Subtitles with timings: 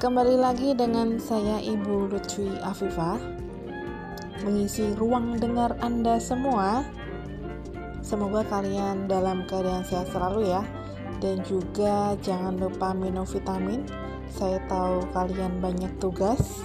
[0.00, 3.20] Kembali lagi dengan saya Ibu Lutfi Afifah
[4.40, 6.88] Mengisi ruang dengar Anda semua.
[8.00, 10.64] Semoga kalian dalam keadaan sehat selalu ya.
[11.20, 13.84] Dan juga jangan lupa minum vitamin.
[14.32, 16.64] Saya tahu kalian banyak tugas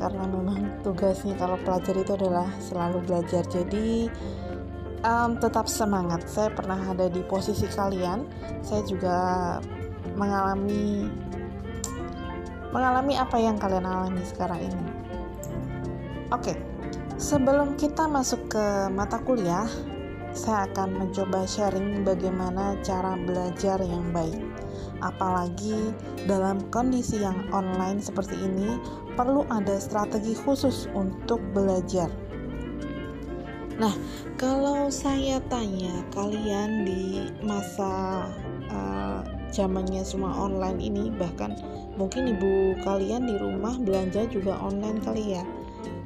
[0.00, 3.44] Karena memang tugasnya kalau pelajar itu adalah selalu belajar.
[3.52, 4.08] Jadi
[5.04, 6.24] um, tetap semangat.
[6.24, 8.24] Saya pernah ada di posisi kalian.
[8.64, 9.18] Saya juga
[10.16, 11.12] mengalami
[12.72, 14.84] mengalami apa yang kalian alami sekarang ini.
[16.32, 16.56] Oke,
[17.20, 19.68] sebelum kita masuk ke mata kuliah,
[20.32, 24.40] saya akan mencoba sharing bagaimana cara belajar yang baik.
[25.04, 25.92] Apalagi
[26.24, 28.80] dalam kondisi yang online seperti ini,
[29.12, 32.08] perlu ada strategi khusus untuk belajar.
[33.76, 33.92] Nah,
[34.40, 38.24] kalau saya tanya kalian di masa
[38.70, 39.20] uh,
[39.52, 41.52] zamannya semua online ini, bahkan
[41.96, 45.44] mungkin ibu kalian di rumah belanja juga online kali ya.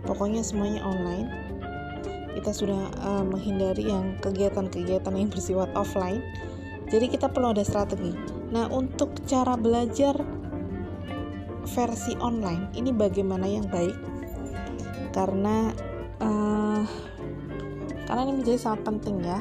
[0.06, 1.28] Pokoknya semuanya online.
[2.36, 6.20] Kita sudah uh, menghindari yang kegiatan-kegiatan yang bersifat offline.
[6.86, 8.14] Jadi kita perlu ada strategi.
[8.52, 10.14] Nah untuk cara belajar
[11.66, 13.96] versi online ini bagaimana yang baik?
[15.10, 15.72] Karena
[16.22, 16.84] uh,
[18.06, 19.40] karena ini menjadi sangat penting ya.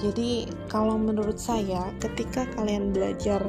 [0.00, 3.44] Jadi kalau menurut saya ketika kalian belajar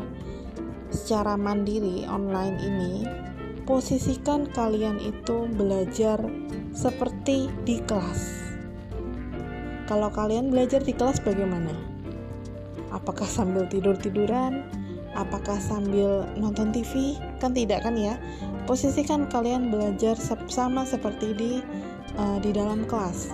[0.92, 2.94] secara mandiri online ini,
[3.64, 6.20] posisikan kalian itu belajar
[6.76, 8.52] seperti di kelas.
[9.88, 11.72] Kalau kalian belajar di kelas bagaimana?
[12.92, 14.64] Apakah sambil tidur-tiduran?
[15.16, 17.20] Apakah sambil nonton TV?
[17.44, 18.16] Kan tidak kan ya?
[18.64, 20.16] Posisikan kalian belajar
[20.48, 21.52] sama seperti di
[22.16, 23.32] uh, di dalam kelas.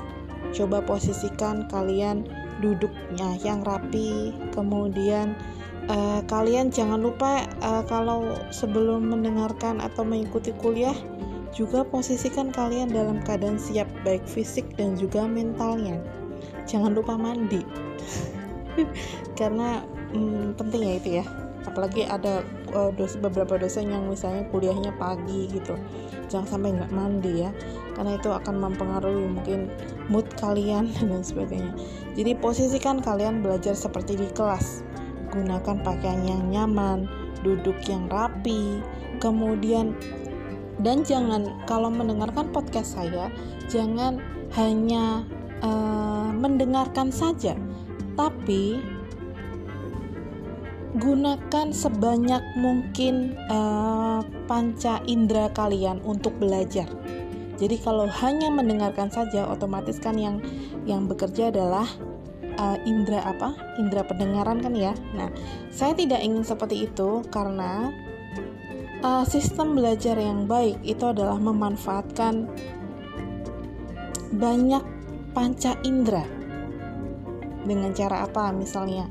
[0.53, 2.25] Coba posisikan kalian
[2.59, 5.37] duduknya yang rapi, kemudian
[5.89, 10.95] uh, kalian jangan lupa uh, kalau sebelum mendengarkan atau mengikuti kuliah
[11.55, 15.97] juga posisikan kalian dalam keadaan siap baik fisik dan juga mentalnya.
[16.69, 17.63] Jangan lupa mandi.
[19.39, 19.81] Karena
[20.13, 21.25] hmm, penting ya itu ya.
[21.65, 25.75] Apalagi ada uh, dos beberapa dosen yang misalnya kuliahnya pagi gitu.
[26.29, 27.51] Jangan sampai nggak mandi ya
[27.97, 29.73] karena itu akan mempengaruhi mungkin
[30.07, 31.73] mood kalian dan sebagainya.
[32.17, 34.83] Jadi posisikan kalian belajar seperti di kelas.
[35.31, 37.05] Gunakan pakaian yang nyaman,
[37.43, 38.79] duduk yang rapi,
[39.19, 39.93] kemudian
[40.77, 43.33] dan jangan kalau mendengarkan podcast saya
[43.65, 44.21] jangan
[44.53, 45.25] hanya
[45.65, 47.57] uh, mendengarkan saja,
[48.13, 48.77] tapi
[50.97, 56.87] gunakan sebanyak mungkin uh, panca indera kalian untuk belajar.
[57.57, 60.37] Jadi kalau hanya mendengarkan saja, otomatis kan yang
[60.85, 61.89] yang bekerja adalah
[62.57, 63.57] uh, indera apa?
[63.81, 64.93] Indera pendengaran kan ya?
[65.17, 65.29] Nah
[65.73, 67.89] saya tidak ingin seperti itu karena
[69.01, 72.45] uh, sistem belajar yang baik itu adalah memanfaatkan
[74.37, 74.83] banyak
[75.33, 76.25] panca indera.
[77.67, 78.53] Dengan cara apa?
[78.53, 79.09] Misalnya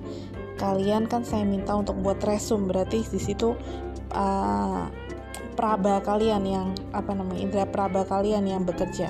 [0.56, 3.52] kalian kan saya minta untuk buat resume berarti di situ
[4.16, 4.88] uh,
[5.56, 9.08] praba kalian yang apa namanya indera praba kalian yang bekerja.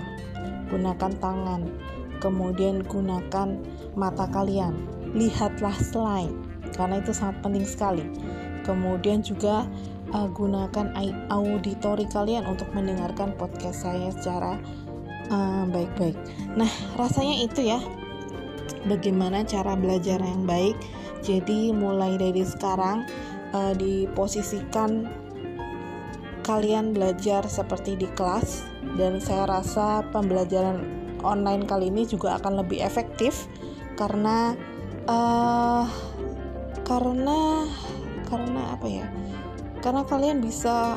[0.70, 1.66] Gunakan tangan
[2.22, 3.58] kemudian gunakan
[3.98, 4.86] mata kalian.
[5.12, 6.32] Lihatlah slide
[6.78, 8.04] karena itu sangat penting sekali.
[8.62, 9.66] Kemudian juga
[10.14, 10.94] uh, gunakan
[11.30, 14.58] auditori kalian untuk mendengarkan podcast saya secara
[15.30, 16.16] uh, baik-baik.
[16.16, 17.78] Uh, nah rasanya itu ya
[18.86, 20.76] bagaimana cara belajar yang baik.
[21.26, 23.02] Jadi mulai dari sekarang
[23.50, 25.10] uh, diposisikan
[26.46, 28.62] kalian belajar seperti di kelas
[28.94, 30.78] dan saya rasa pembelajaran
[31.26, 33.50] online kali ini juga akan lebih efektif
[33.98, 34.54] karena
[35.10, 35.90] uh,
[36.86, 37.66] karena
[38.30, 39.06] karena apa ya?
[39.82, 40.94] Karena kalian bisa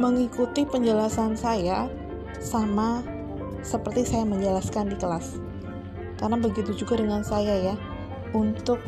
[0.00, 1.92] mengikuti penjelasan saya
[2.40, 3.04] sama
[3.60, 5.36] seperti saya menjelaskan di kelas.
[6.16, 7.74] Karena begitu juga dengan saya ya
[8.32, 8.80] untuk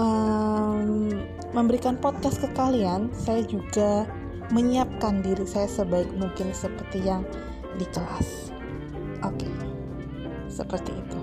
[0.00, 1.12] um,
[1.52, 4.08] memberikan podcast ke kalian saya juga
[4.54, 7.22] menyiapkan diri saya sebaik mungkin seperti yang
[7.76, 8.54] di kelas
[9.24, 9.76] oke okay
[10.56, 11.20] seperti itu.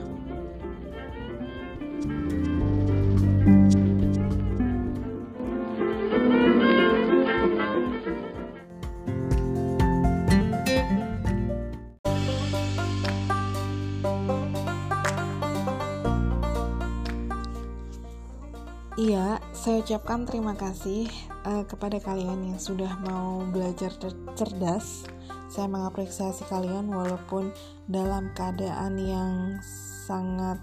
[19.94, 21.06] Saya ucapkan terima kasih
[21.46, 23.94] uh, kepada kalian yang sudah mau belajar
[24.34, 25.06] cerdas.
[25.54, 27.54] Saya mengapresiasi kalian walaupun
[27.86, 29.62] dalam keadaan yang
[30.10, 30.58] sangat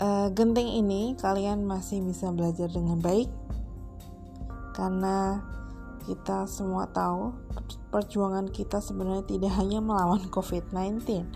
[0.00, 3.28] uh, genting ini kalian masih bisa belajar dengan baik.
[4.72, 5.44] Karena
[6.08, 7.36] kita semua tahu
[7.92, 11.28] perjuangan kita sebenarnya tidak hanya melawan COVID-19,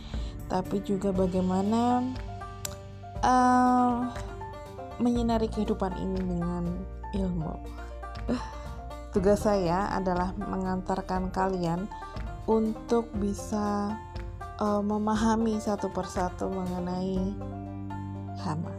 [0.49, 2.01] tapi juga bagaimana
[3.21, 4.09] uh,
[5.05, 7.55] menyinari kehidupan ini dengan ilmu.
[9.15, 11.87] Tugas saya adalah mengantarkan kalian
[12.51, 13.95] untuk bisa
[14.59, 17.19] uh, memahami satu persatu mengenai
[18.43, 18.75] hama.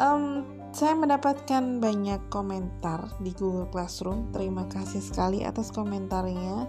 [0.00, 0.42] Um,
[0.74, 4.32] saya mendapatkan banyak komentar di Google Classroom.
[4.34, 6.66] Terima kasih sekali atas komentarnya.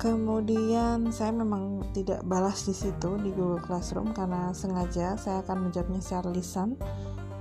[0.00, 6.00] Kemudian saya memang tidak balas di situ di Google Classroom karena sengaja saya akan menjawabnya
[6.00, 6.80] secara lisan.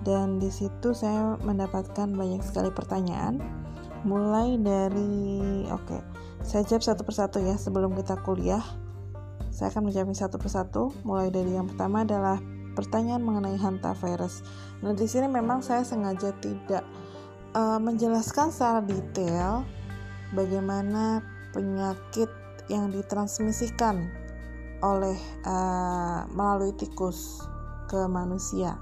[0.04, 3.40] Dan di situ saya mendapatkan banyak sekali pertanyaan.
[4.04, 6.02] Mulai dari oke okay,
[6.44, 8.64] saya jawab satu persatu ya sebelum kita kuliah.
[9.56, 10.92] Saya akan menjawabnya satu persatu.
[11.08, 12.44] Mulai dari yang pertama adalah
[12.76, 14.44] pertanyaan mengenai hantavirus.
[14.84, 16.84] Nah, di sini memang saya sengaja tidak
[17.56, 19.64] uh, menjelaskan secara detail
[20.36, 22.28] bagaimana penyakit
[22.70, 24.08] yang ditransmisikan
[24.80, 27.44] oleh uh, melalui tikus
[27.92, 28.80] ke manusia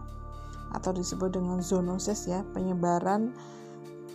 [0.76, 3.34] atau disebut dengan zoonosis ya, penyebaran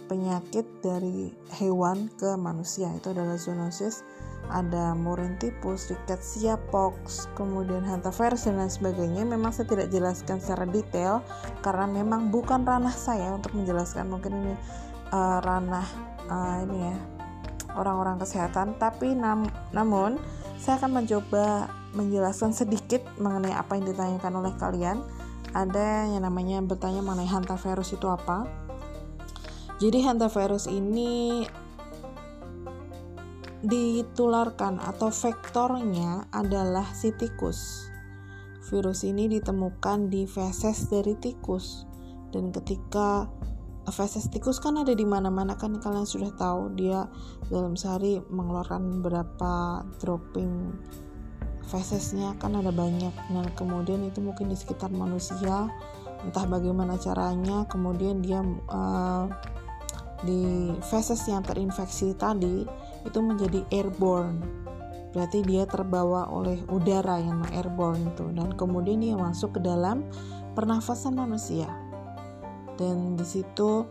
[0.06, 4.04] penyakit dari hewan ke manusia itu adalah zoonosis
[4.50, 9.22] ada murin tipus, rickettsia pox, kemudian hantavirus dan lain sebagainya.
[9.22, 11.22] Memang saya tidak jelaskan secara detail
[11.62, 14.10] karena memang bukan ranah saya untuk menjelaskan.
[14.10, 14.54] Mungkin ini
[15.14, 15.86] uh, ranah
[16.26, 16.96] uh, ini ya
[17.76, 18.76] orang-orang kesehatan.
[18.76, 20.18] Tapi nam namun
[20.60, 24.98] saya akan mencoba menjelaskan sedikit mengenai apa yang ditanyakan oleh kalian.
[25.52, 28.48] Ada yang namanya bertanya mengenai hantavirus itu apa.
[29.82, 31.44] Jadi hantavirus ini
[33.62, 37.90] ditularkan atau vektornya adalah si tikus.
[38.66, 41.86] Virus ini ditemukan di feses dari tikus
[42.32, 43.28] dan ketika
[43.90, 47.10] feses tikus kan ada di mana-mana kan kalian sudah tahu dia
[47.50, 50.70] dalam sehari mengeluarkan berapa dropping
[51.66, 53.10] fesesnya kan ada banyak.
[53.10, 55.66] Dan kemudian itu mungkin di sekitar manusia
[56.22, 59.26] entah bagaimana caranya kemudian dia uh,
[60.22, 62.62] di feses yang terinfeksi tadi
[63.02, 64.38] itu menjadi airborne.
[65.10, 68.30] Berarti dia terbawa oleh udara yang airborne itu.
[68.30, 70.06] Dan kemudian dia masuk ke dalam
[70.54, 71.91] pernafasan manusia
[72.82, 73.86] dan di situ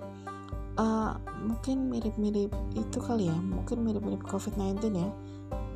[0.75, 5.09] uh, mungkin mirip-mirip itu kali ya mungkin mirip-mirip COVID-19 ya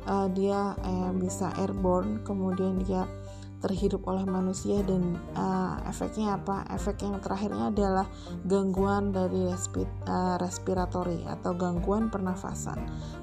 [0.04, 3.08] uh, dia uh, bisa airborne kemudian dia
[3.56, 6.68] terhirup oleh manusia dan uh, efeknya apa?
[6.76, 8.06] Efek yang terakhirnya adalah
[8.44, 12.76] gangguan dari respi, uh, respiratori atau gangguan pernafasan.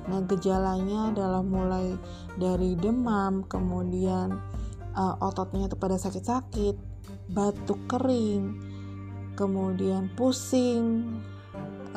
[0.10, 1.94] Nah, gejalanya adalah mulai
[2.36, 4.34] dari demam, kemudian
[4.98, 6.76] uh, ototnya itu pada sakit-sakit,
[7.30, 8.73] batuk kering,
[9.34, 11.20] kemudian pusing,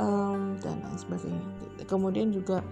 [0.00, 1.44] um, dan lain sebagainya.
[1.86, 2.64] Kemudian juga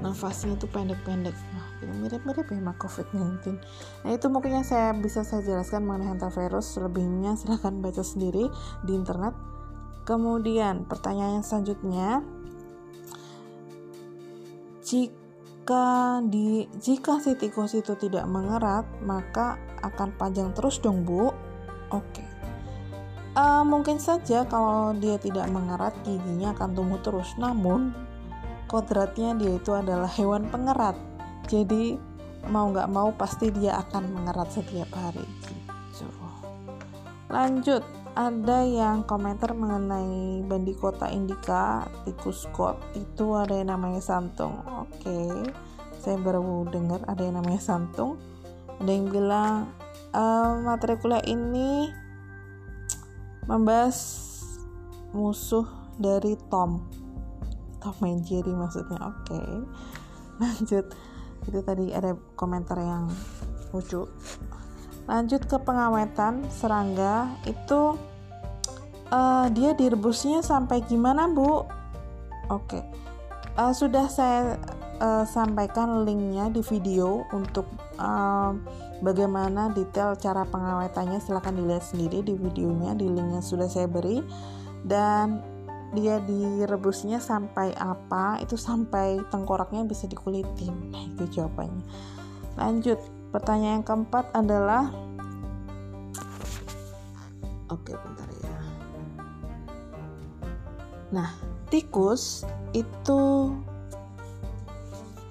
[0.00, 1.34] nafasnya itu pendek-pendek.
[1.34, 1.66] Nah,
[2.00, 3.58] mirip-mirip ya sama COVID-19.
[4.06, 6.78] Nah itu mungkin yang saya bisa saya jelaskan mengenai hantavirus.
[6.78, 8.48] Selebihnya silahkan baca sendiri
[8.86, 9.34] di internet.
[10.02, 12.08] Kemudian pertanyaan yang selanjutnya,
[14.82, 21.30] jika di jika si tikus itu tidak mengerat, maka akan panjang terus dong bu.
[21.92, 22.31] Oke.
[23.32, 27.32] Uh, mungkin saja kalau dia tidak mengerat giginya akan tumbuh terus.
[27.40, 27.96] Namun
[28.68, 30.96] kodratnya dia itu adalah hewan pengerat.
[31.48, 31.96] Jadi
[32.52, 35.62] mau nggak mau pasti dia akan mengerat setiap hari gitu.
[37.32, 37.80] Lanjut
[38.12, 42.76] ada yang komentar mengenai bandikota indica tikus kot.
[42.92, 44.60] Itu ada yang namanya santung.
[44.68, 45.48] Oke
[46.02, 48.20] saya baru dengar ada yang namanya santung.
[48.82, 49.70] Ada yang bilang
[50.12, 51.88] uh, materi kuliah ini
[53.46, 53.96] membahas
[55.12, 55.66] musuh
[55.98, 56.82] dari Tom.
[57.82, 58.22] Tom and
[58.54, 59.42] maksudnya oke.
[60.42, 60.86] Lanjut.
[61.42, 63.10] Itu tadi ada komentar yang
[63.74, 64.06] lucu.
[65.10, 67.34] Lanjut ke pengawetan serangga.
[67.42, 67.98] Itu
[69.10, 71.66] uh, dia direbusnya sampai gimana bu?
[72.46, 72.78] Oke.
[73.58, 74.56] Uh, sudah saya
[75.02, 77.66] uh, sampaikan linknya di video untuk
[77.98, 78.52] uh,
[79.00, 84.22] bagaimana detail cara pengawetannya silahkan dilihat sendiri di videonya di linknya sudah saya beri.
[84.82, 85.42] Dan
[85.92, 90.72] dia direbusnya sampai apa itu sampai tengkoraknya bisa dikulitin.
[90.88, 91.84] Nah itu jawabannya.
[92.56, 92.98] Lanjut
[93.32, 94.88] pertanyaan yang keempat adalah
[97.68, 98.56] oke bentar ya.
[101.12, 101.28] Nah
[101.68, 103.52] tikus itu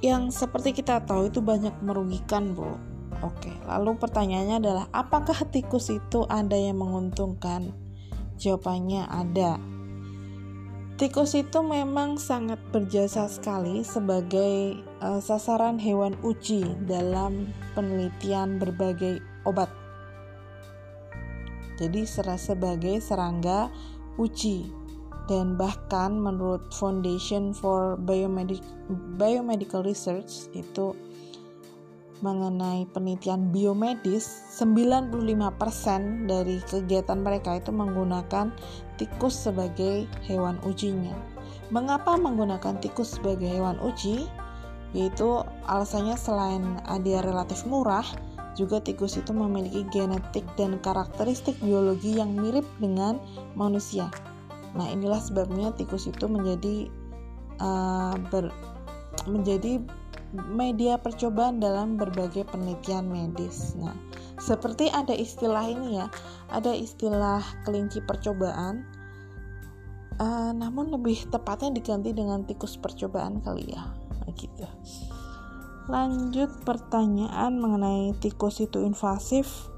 [0.02, 2.78] yang seperti kita tahu itu banyak merugikan bu
[3.22, 7.70] Oke, lalu pertanyaannya adalah apakah tikus itu ada yang menguntungkan?
[8.42, 9.62] Jawabannya ada
[11.02, 19.66] Tikus itu memang sangat berjasa sekali sebagai uh, sasaran hewan uji dalam penelitian berbagai obat.
[21.82, 23.74] Jadi sebagai serangga
[24.22, 24.70] uji
[25.32, 28.60] dan bahkan menurut Foundation for Biomedic
[29.16, 30.92] Biomedical Research itu
[32.20, 34.28] mengenai penelitian biomedis
[34.60, 38.52] 95% dari kegiatan mereka itu menggunakan
[39.00, 41.16] tikus sebagai hewan ujinya.
[41.72, 44.28] Mengapa menggunakan tikus sebagai hewan uji?
[44.92, 46.62] Yaitu alasannya selain
[47.08, 48.04] dia relatif murah,
[48.60, 53.18] juga tikus itu memiliki genetik dan karakteristik biologi yang mirip dengan
[53.56, 54.12] manusia.
[54.72, 56.88] Nah, inilah sebabnya tikus itu menjadi
[57.60, 58.52] uh, ber,
[59.28, 59.84] menjadi
[60.32, 63.76] media percobaan dalam berbagai penelitian medis.
[63.76, 63.92] Nah,
[64.40, 66.08] seperti ada istilah ini ya,
[66.48, 68.88] ada istilah kelinci percobaan,
[70.24, 73.84] uh, namun lebih tepatnya diganti dengan tikus percobaan kali ya,
[74.40, 74.68] gitu.
[75.92, 79.71] Lanjut pertanyaan mengenai tikus itu invasif.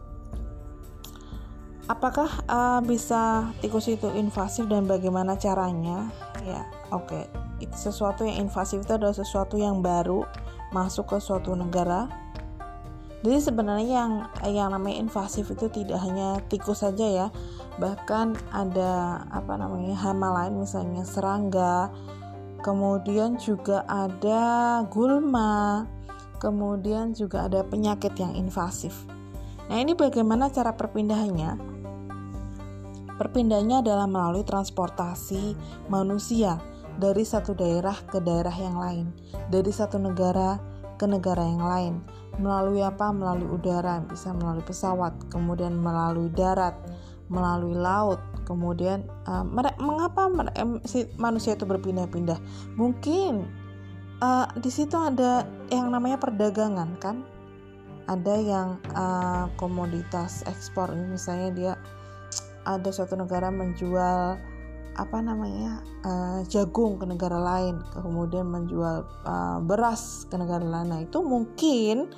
[1.92, 6.08] Apakah uh, bisa tikus itu invasif dan bagaimana caranya?
[6.48, 7.08] Ya, oke.
[7.08, 10.28] Okay sesuatu yang invasif itu adalah sesuatu yang baru
[10.76, 12.12] masuk ke suatu negara.
[13.24, 14.14] Jadi sebenarnya yang
[14.52, 17.28] yang namanya invasif itu tidak hanya tikus saja ya,
[17.80, 21.88] bahkan ada apa namanya hama lain misalnya serangga,
[22.60, 25.88] kemudian juga ada gulma,
[26.44, 29.08] kemudian juga ada penyakit yang invasif.
[29.72, 31.73] Nah ini bagaimana cara perpindahannya?
[33.18, 35.54] Perpindahannya adalah melalui transportasi
[35.90, 36.58] manusia
[36.98, 39.06] dari satu daerah ke daerah yang lain,
[39.50, 40.58] dari satu negara
[40.98, 41.94] ke negara yang lain.
[42.38, 43.14] Melalui apa?
[43.14, 46.74] Melalui udara, bisa melalui pesawat, kemudian melalui darat,
[47.30, 49.46] melalui laut, kemudian uh,
[49.78, 50.30] mengapa
[50.86, 52.38] si manusia itu berpindah-pindah?
[52.78, 53.46] Mungkin
[54.22, 57.26] uh, di situ ada yang namanya perdagangan kan?
[58.04, 58.68] Ada yang
[58.98, 61.74] uh, komoditas ekspor, misalnya dia
[62.64, 64.40] ada suatu negara menjual
[64.94, 70.88] apa namanya uh, jagung ke negara lain kemudian menjual uh, beras ke negara lain.
[70.94, 72.14] Nah itu mungkin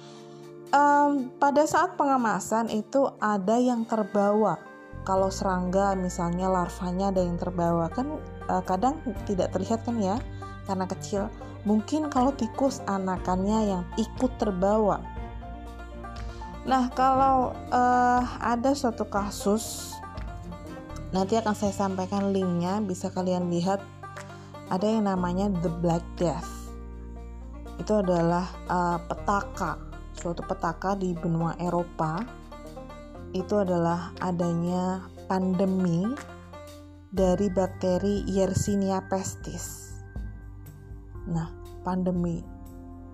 [0.75, 4.60] um, pada saat pengemasan itu ada yang terbawa.
[5.06, 7.88] Kalau serangga misalnya larvanya ada yang terbawa.
[7.94, 8.20] Kan
[8.52, 10.20] uh, kadang tidak terlihat kan ya
[10.68, 11.32] karena kecil.
[11.64, 15.00] Mungkin kalau tikus anakannya yang ikut terbawa.
[16.66, 19.95] Nah kalau uh, ada suatu kasus
[21.16, 23.80] Nanti akan saya sampaikan linknya, bisa kalian lihat
[24.68, 26.68] ada yang namanya The Black Death.
[27.80, 29.80] Itu adalah uh, petaka,
[30.12, 32.20] suatu petaka di benua Eropa.
[33.32, 36.04] Itu adalah adanya pandemi
[37.16, 39.96] dari bakteri Yersinia pestis.
[41.32, 41.48] Nah,
[41.88, 42.44] pandemi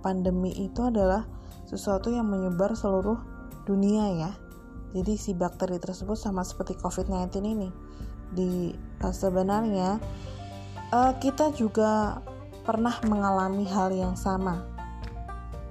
[0.02, 1.30] pandemi itu adalah
[1.70, 3.22] sesuatu yang menyebar seluruh
[3.70, 4.32] dunia ya.
[4.98, 7.70] Jadi si bakteri tersebut sama seperti COVID-19 ini
[8.32, 10.00] di uh, sebenarnya
[10.92, 12.20] uh, kita juga
[12.62, 14.64] pernah mengalami hal yang sama.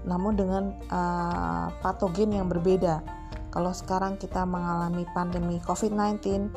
[0.05, 3.05] Namun dengan uh, patogen yang berbeda.
[3.51, 6.51] Kalau sekarang kita mengalami pandemi COVID-19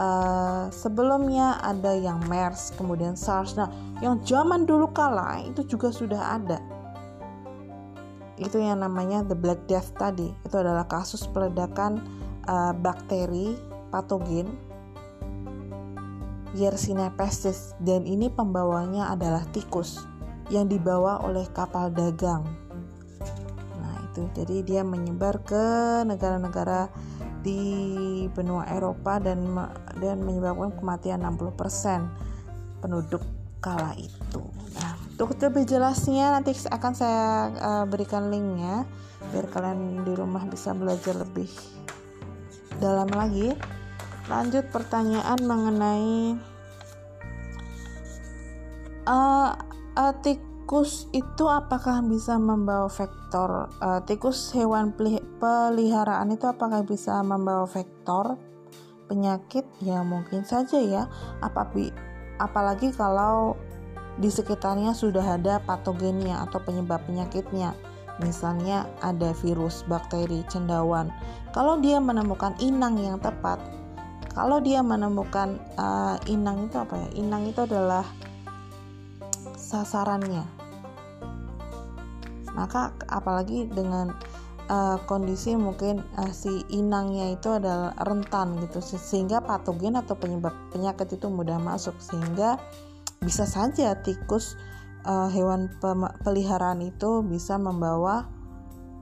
[0.00, 3.54] uh, sebelumnya ada yang MERS kemudian SARS.
[3.54, 3.68] Nah
[4.00, 6.58] yang zaman dulu kala itu juga sudah ada.
[8.40, 10.32] Itu yang namanya the black death tadi.
[10.48, 12.00] Itu adalah kasus peledakan
[12.48, 13.52] uh, bakteri
[13.92, 14.69] patogen
[16.50, 20.02] Yersinia pestis dan ini pembawanya adalah tikus
[20.50, 22.42] yang dibawa oleh kapal dagang.
[23.78, 25.64] Nah, itu jadi dia menyebar ke
[26.02, 26.90] negara-negara
[27.40, 29.46] di benua Eropa dan
[30.02, 33.22] dan menyebabkan kematian 60% penduduk
[33.62, 34.42] kala itu.
[34.74, 37.24] Nah, untuk lebih jelasnya nanti akan saya
[37.62, 38.84] uh, berikan linknya
[39.30, 41.48] biar kalian di rumah bisa belajar lebih
[42.80, 43.52] dalam lagi
[44.30, 46.38] lanjut pertanyaan mengenai
[49.10, 49.58] uh,
[49.98, 53.66] uh, tikus itu apakah bisa membawa vektor?
[53.82, 54.94] Uh, tikus hewan
[55.42, 58.38] peliharaan itu apakah bisa membawa vektor?
[59.10, 59.66] Penyakit?
[59.82, 61.10] Ya mungkin saja ya.
[61.42, 61.90] Apapi
[62.38, 63.58] apalagi kalau
[64.16, 67.74] di sekitarnya sudah ada patogennya atau penyebab penyakitnya.
[68.20, 71.08] Misalnya ada virus bakteri cendawan.
[71.56, 73.79] Kalau dia menemukan inang yang tepat
[74.30, 78.06] kalau dia menemukan uh, inang itu apa ya inang itu adalah
[79.58, 80.46] sasarannya
[82.54, 84.10] maka apalagi dengan
[84.70, 91.10] uh, kondisi mungkin uh, si inangnya itu adalah rentan gitu sehingga patogen atau penyebab penyakit
[91.14, 92.58] itu mudah masuk sehingga
[93.20, 94.56] bisa saja tikus
[95.04, 95.68] uh, hewan
[96.24, 98.26] peliharaan itu bisa membawa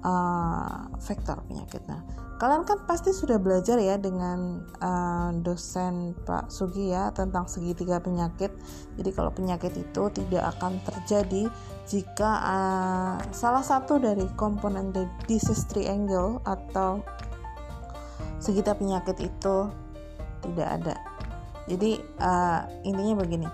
[0.02, 2.02] uh, vektor penyakitnya.
[2.38, 8.54] Kalian kan pasti sudah belajar ya dengan uh, dosen Pak Sugi ya tentang segitiga penyakit.
[8.95, 11.50] Jadi kalau penyakit itu tidak akan terjadi
[11.90, 17.02] jika uh, salah satu dari komponen the disease triangle atau
[18.38, 19.57] segitiga penyakit itu
[20.47, 20.95] tidak ada.
[21.66, 23.49] Jadi uh, intinya begini.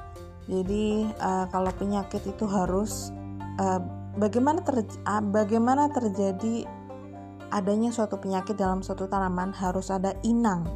[0.44, 3.16] Jadi uh, kalau penyakit itu harus
[3.56, 3.80] uh,
[4.20, 6.68] bagaimana ter, uh, bagaimana terjadi
[7.54, 10.66] adanya suatu penyakit dalam suatu tanaman harus ada inang,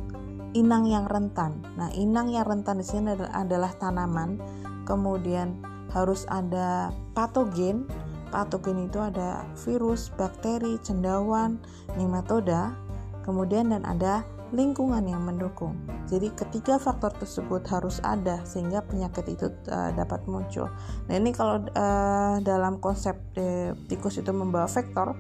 [0.55, 1.59] inang yang rentan.
[1.75, 4.39] Nah, inang yang rentan di sini adalah, tanaman.
[4.87, 5.59] Kemudian
[5.91, 7.83] harus ada patogen.
[8.31, 11.59] Patogen itu ada virus, bakteri, cendawan,
[11.99, 12.79] nematoda.
[13.27, 15.77] Kemudian dan ada lingkungan yang mendukung.
[16.09, 20.73] Jadi ketiga faktor tersebut harus ada sehingga penyakit itu uh, dapat muncul.
[21.05, 25.13] Nah ini kalau uh, dalam konsep uh, tikus itu membawa vektor,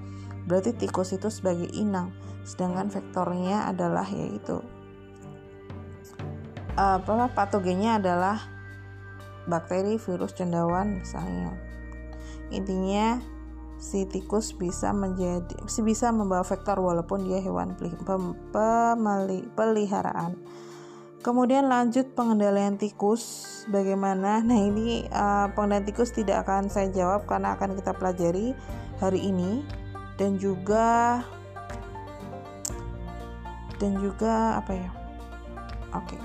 [0.48, 2.10] berarti tikus itu sebagai inang
[2.48, 4.64] sedangkan vektornya adalah yaitu
[6.78, 8.38] apa patogennya adalah
[9.50, 11.56] bakteri, virus, cendawan misalnya.
[12.54, 13.18] Intinya
[13.82, 17.74] si tikus bisa menjadi bisa membawa vektor walaupun dia hewan
[19.56, 20.38] peliharaan.
[21.18, 24.38] Kemudian lanjut pengendalian tikus bagaimana?
[24.38, 28.54] Nah, ini uh, pengendalian tikus tidak akan saya jawab karena akan kita pelajari
[29.02, 29.66] hari ini
[30.18, 31.22] dan juga
[33.78, 34.90] dan juga apa ya?
[35.94, 36.18] Oke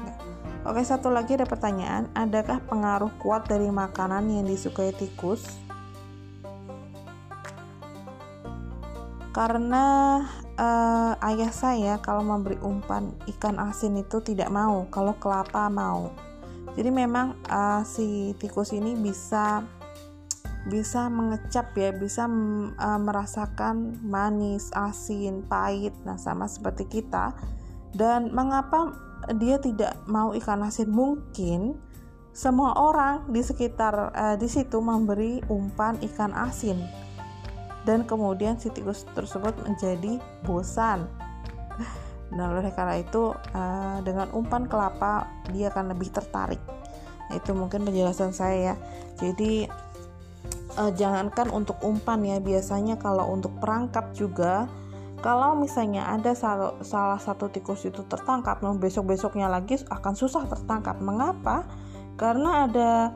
[0.65, 2.09] oke satu lagi ada pertanyaan.
[2.17, 5.45] Adakah pengaruh kuat dari makanan yang disukai tikus?
[9.33, 9.85] Karena
[10.61, 16.13] uh, ayah saya kalau memberi umpan ikan asin itu tidak mau kalau kelapa mau.
[16.73, 19.65] Jadi memang uh, si tikus ini bisa
[20.63, 25.91] bisa mengecap ya, bisa uh, merasakan manis, asin, pahit.
[26.07, 27.35] Nah, sama seperti kita.
[27.91, 28.95] Dan mengapa
[29.35, 30.87] dia tidak mau ikan asin?
[30.87, 31.75] Mungkin
[32.31, 36.79] semua orang di sekitar uh, di situ memberi umpan ikan asin.
[37.83, 41.07] Dan kemudian si tikus tersebut menjadi bosan.
[42.33, 46.57] Nah, oleh karena itu uh, dengan umpan kelapa dia akan lebih tertarik.
[47.29, 48.75] Nah, itu mungkin penjelasan saya ya.
[49.21, 49.69] Jadi
[50.77, 54.69] uh, jangankan untuk umpan ya biasanya kalau untuk perangkap juga
[55.23, 60.43] kalau misalnya ada salah, salah satu tikus itu tertangkap nah besok besoknya lagi akan susah
[60.51, 60.99] tertangkap.
[60.99, 61.63] Mengapa?
[62.19, 63.15] Karena ada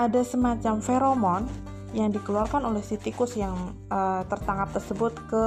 [0.00, 1.44] ada semacam feromon
[1.92, 5.44] yang dikeluarkan oleh si tikus yang uh, tertangkap tersebut ke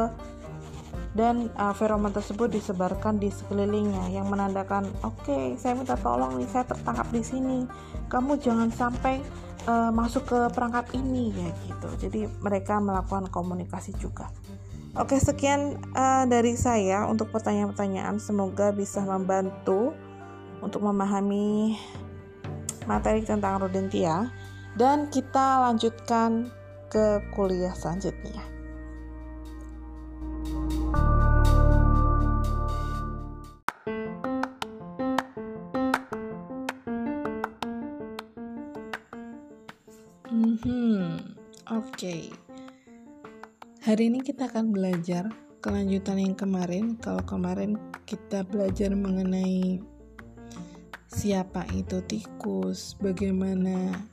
[1.17, 6.49] dan uh, feromon tersebut disebarkan di sekelilingnya yang menandakan oke okay, saya minta tolong nih
[6.53, 7.57] saya tertangkap di sini.
[8.13, 9.25] Kamu jangan sampai
[9.67, 11.89] uh, masuk ke perangkap ini ya gitu.
[12.08, 14.30] Jadi mereka melakukan komunikasi juga.
[14.93, 18.21] Oke, sekian uh, dari saya untuk pertanyaan-pertanyaan.
[18.21, 19.97] Semoga bisa membantu
[20.62, 21.76] untuk memahami
[22.86, 24.30] materi tentang rodentia
[24.78, 26.54] dan kita lanjutkan
[26.93, 28.52] ke kuliah selanjutnya.
[42.03, 42.35] Oke.
[43.87, 45.31] Hari ini kita akan belajar
[45.63, 46.99] kelanjutan yang kemarin.
[46.99, 49.79] Kalau kemarin kita belajar mengenai
[51.07, 54.03] siapa itu tikus, bagaimana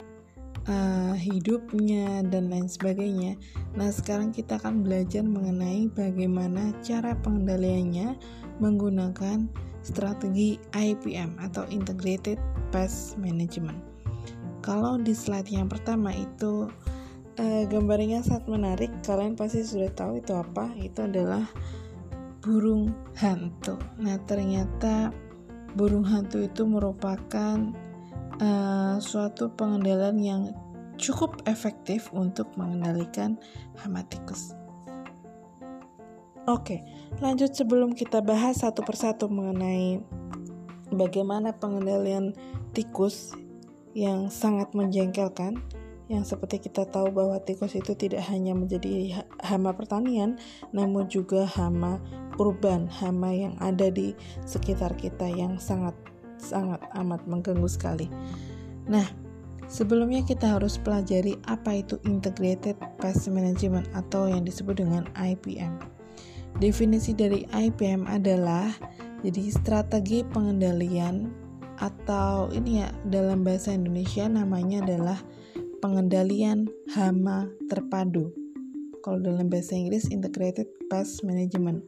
[0.71, 3.35] uh, hidupnya dan lain sebagainya.
[3.75, 8.15] Nah, sekarang kita akan belajar mengenai bagaimana cara pengendaliannya
[8.63, 9.51] menggunakan
[9.83, 12.39] strategi IPM atau Integrated
[12.71, 13.83] Pest Management.
[14.63, 16.71] Kalau di slide yang pertama itu
[17.41, 18.93] uh, gambarnya sangat menarik.
[19.01, 20.77] Kalian pasti sudah tahu itu apa.
[20.77, 21.49] Itu adalah
[22.45, 23.81] burung hantu.
[23.97, 25.13] Nah ternyata
[25.73, 27.57] burung hantu itu merupakan
[28.41, 30.43] uh, suatu pengendalian yang
[31.01, 33.41] cukup efektif untuk mengendalikan
[33.81, 34.53] hama tikus.
[36.49, 36.83] Oke,
[37.21, 40.01] lanjut sebelum kita bahas satu persatu mengenai
[40.91, 42.35] bagaimana pengendalian
[42.73, 43.37] tikus
[43.93, 45.61] yang sangat menjengkelkan
[46.11, 50.43] yang seperti kita tahu bahwa tikus itu tidak hanya menjadi hama pertanian,
[50.75, 52.03] namun juga hama
[52.43, 55.95] urban, hama yang ada di sekitar kita yang sangat
[56.43, 58.11] sangat amat mengganggu sekali.
[58.91, 59.07] Nah,
[59.71, 65.79] sebelumnya kita harus pelajari apa itu Integrated Pest Management atau yang disebut dengan IPM.
[66.59, 68.67] Definisi dari IPM adalah
[69.23, 71.31] jadi strategi pengendalian
[71.79, 75.19] atau ini ya dalam bahasa Indonesia namanya adalah
[75.81, 78.31] pengendalian hama terpadu.
[79.01, 81.83] Kalau dalam bahasa Inggris Integrated Pest Management.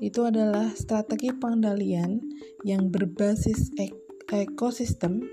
[0.00, 2.24] Itu adalah strategi pengendalian
[2.64, 3.92] yang berbasis ek
[4.32, 5.24] ekosistem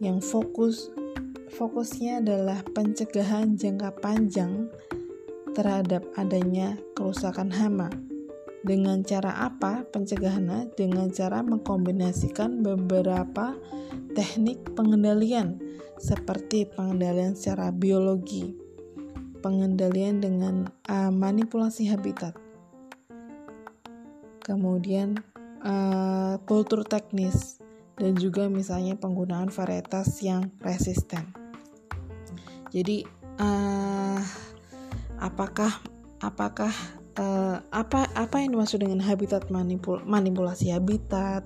[0.00, 0.92] yang fokus
[1.56, 4.68] fokusnya adalah pencegahan jangka panjang
[5.56, 7.88] terhadap adanya kerusakan hama.
[8.66, 10.74] Dengan cara apa pencegahannya?
[10.74, 13.54] Dengan cara mengkombinasikan beberapa
[14.12, 15.62] teknik pengendalian
[15.96, 18.56] seperti pengendalian secara biologi,
[19.40, 20.54] pengendalian dengan
[20.88, 22.36] uh, manipulasi habitat,
[24.44, 25.20] kemudian
[25.64, 26.36] uh,
[26.88, 27.58] teknis,
[27.96, 31.32] dan juga misalnya penggunaan varietas yang resisten.
[32.70, 33.08] Jadi
[33.40, 34.20] uh,
[35.16, 35.72] apakah
[36.20, 36.72] apakah
[37.16, 41.44] uh, apa apa yang dimaksud dengan habitat manipul manipulasi habitat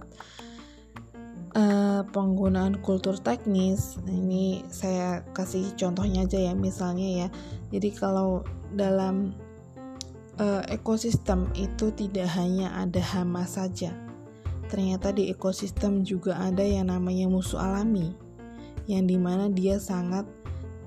[1.54, 7.28] uh, penggunaan kultur teknis nah, ini saya kasih contohnya aja ya misalnya ya
[7.70, 8.42] jadi kalau
[8.74, 9.34] dalam
[10.38, 13.94] uh, ekosistem itu tidak hanya ada hama saja
[14.70, 18.14] ternyata di ekosistem juga ada yang namanya musuh alami
[18.90, 20.26] yang di mana dia sangat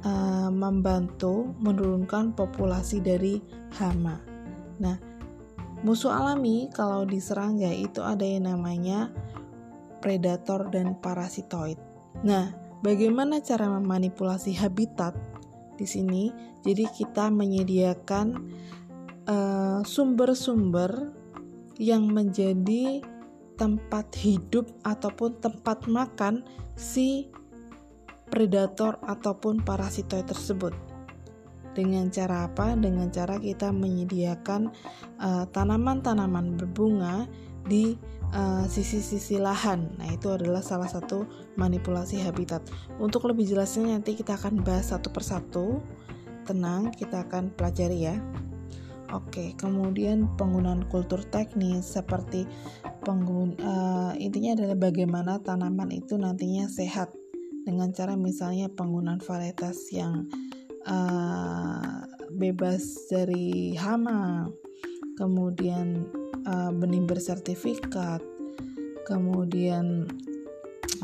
[0.03, 3.39] uh, membantu menurunkan populasi dari
[3.79, 4.19] hama.
[4.83, 4.99] Nah,
[5.87, 9.11] musuh alami kalau di serangga itu ada yang namanya
[10.03, 11.79] predator dan parasitoid.
[12.27, 12.51] Nah,
[12.83, 15.15] bagaimana cara memanipulasi habitat
[15.79, 16.35] di sini?
[16.67, 18.27] Jadi kita menyediakan
[19.31, 21.21] uh, sumber-sumber uh,
[21.79, 23.01] yang menjadi
[23.55, 26.43] tempat hidup ataupun tempat makan
[26.75, 27.31] si
[28.27, 30.73] predator ataupun parasitoid tersebut.
[31.73, 32.77] Dengan cara apa?
[32.77, 34.69] Dengan cara kita menyediakan
[35.21, 37.25] uh, tanaman-tanaman berbunga
[37.67, 37.95] di
[38.35, 39.95] uh, sisi-sisi uh, lahan.
[39.99, 42.63] Nah, itu adalah salah satu manipulasi habitat.
[42.99, 45.79] Untuk lebih jelasnya nanti kita akan bahas satu persatu.
[46.43, 48.15] Tenang, kita akan pelajari ya.
[49.13, 52.49] Oke, kemudian penggunaan kultur teknis seperti
[53.05, 57.13] penggun uh, intinya adalah bagaimana tanaman itu nantinya sehat
[57.61, 60.25] dengan cara misalnya penggunaan varietas yang
[60.87, 64.49] uh, bebas dari hama,
[65.15, 66.07] kemudian
[66.45, 68.21] uh, benih bersertifikat,
[69.05, 70.07] kemudian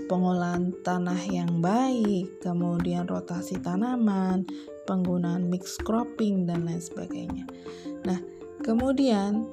[0.09, 4.47] pengolahan tanah yang baik, kemudian rotasi tanaman,
[4.89, 7.45] penggunaan mix cropping dan lain sebagainya.
[8.07, 8.17] Nah,
[8.65, 9.45] kemudian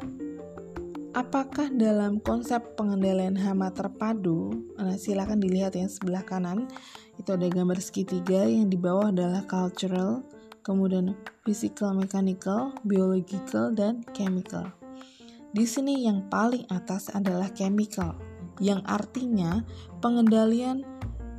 [1.16, 6.68] apakah dalam konsep pengendalian hama terpadu, nah silakan dilihat yang sebelah kanan,
[7.16, 10.20] itu ada gambar segitiga yang di bawah adalah cultural,
[10.66, 11.14] kemudian
[11.46, 14.66] physical, mechanical, biological, dan chemical.
[15.54, 18.18] Di sini yang paling atas adalah chemical,
[18.58, 19.62] yang artinya
[20.02, 20.82] pengendalian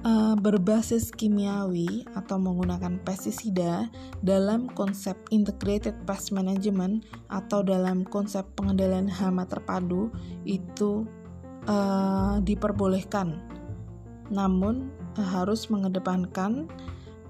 [0.07, 3.91] uh, berbasis kimiawi atau menggunakan pestisida
[4.23, 10.07] dalam konsep integrated pest management atau dalam konsep pengendalian hama terpadu
[10.47, 11.03] itu
[11.67, 13.43] uh, diperbolehkan.
[14.31, 14.87] Namun
[15.19, 16.71] uh, harus mengedepankan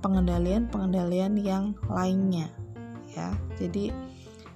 [0.01, 2.49] pengendalian-pengendalian yang lainnya
[3.17, 3.33] ya.
[3.57, 3.89] Jadi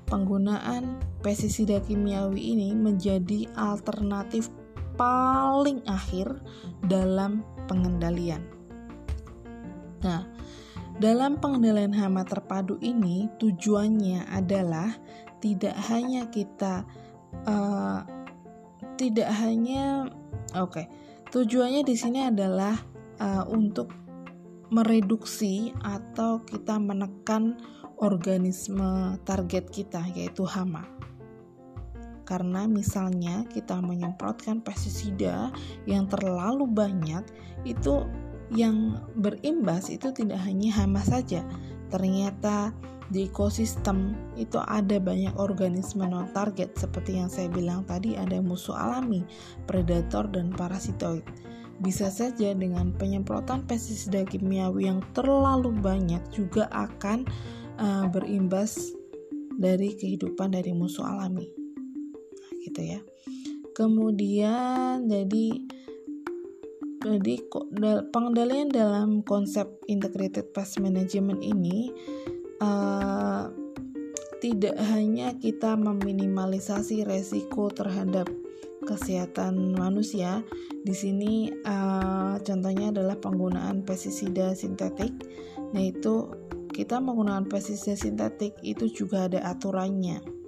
[0.05, 4.51] penggunaan pestisida kimiawi ini menjadi alternatif
[4.99, 6.29] paling akhir
[6.85, 8.43] dalam pengendalian.
[10.03, 10.27] Nah,
[10.99, 14.93] dalam pengendalian hama terpadu ini tujuannya adalah
[15.41, 16.85] tidak hanya kita
[17.49, 18.05] uh,
[18.99, 20.05] tidak hanya
[20.53, 20.85] oke okay,
[21.33, 22.77] tujuannya di sini adalah
[23.17, 23.89] uh, untuk
[24.71, 27.59] mereduksi atau kita menekan
[27.99, 30.87] organisme target kita yaitu hama
[32.23, 35.51] karena misalnya kita menyemprotkan pestisida
[35.83, 37.27] yang terlalu banyak
[37.67, 38.07] itu
[38.55, 41.43] yang berimbas itu tidak hanya hama saja
[41.91, 42.71] ternyata
[43.11, 48.71] di ekosistem itu ada banyak organisme non target seperti yang saya bilang tadi ada musuh
[48.71, 49.27] alami,
[49.67, 51.27] predator dan parasitoid.
[51.81, 57.25] Bisa saja dengan penyemprotan pestisida kimiawi yang terlalu banyak juga akan
[57.81, 58.93] uh, berimbas
[59.57, 61.49] dari kehidupan dari musuh alami.
[62.61, 63.01] Gitu ya.
[63.73, 65.47] Kemudian jadi
[67.01, 67.35] jadi
[68.13, 71.89] pengendalian dalam konsep integrated pest management ini
[72.61, 73.49] uh,
[74.37, 78.29] tidak hanya kita meminimalisasi resiko terhadap
[78.83, 80.41] kesehatan manusia.
[80.81, 85.13] Di sini uh, contohnya adalah penggunaan pestisida sintetik.
[85.71, 86.29] Nah, itu
[86.71, 90.41] kita menggunakan pestisida sintetik itu juga ada aturannya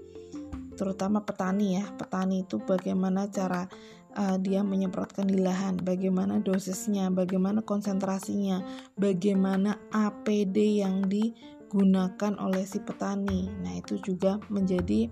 [0.73, 3.69] terutama petani ya petani itu bagaimana cara
[4.17, 8.61] uh, dia menyemprotkan di lahan, bagaimana dosisnya, bagaimana konsentrasinya,
[8.97, 13.49] bagaimana APD yang digunakan oleh si petani.
[13.61, 15.09] Nah, itu juga menjadi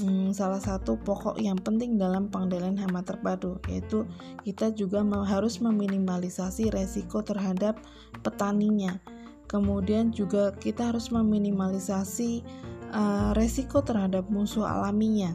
[0.00, 4.04] hmm, salah satu pokok yang penting dalam pengendalian hama terpadu, yaitu
[4.44, 7.80] kita juga harus meminimalisasi resiko terhadap
[8.20, 9.00] petaninya.
[9.48, 12.44] Kemudian juga kita harus meminimalisasi
[12.92, 15.32] uh, resiko terhadap musuh alaminya.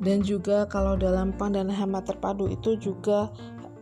[0.00, 3.28] Dan juga kalau dalam pendanaan hama terpadu itu juga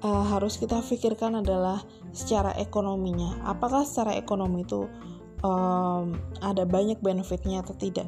[0.03, 3.39] uh, harus kita pikirkan adalah secara ekonominya.
[3.47, 4.87] Apakah secara ekonomi itu
[5.43, 8.07] um, ada banyak benefitnya atau tidak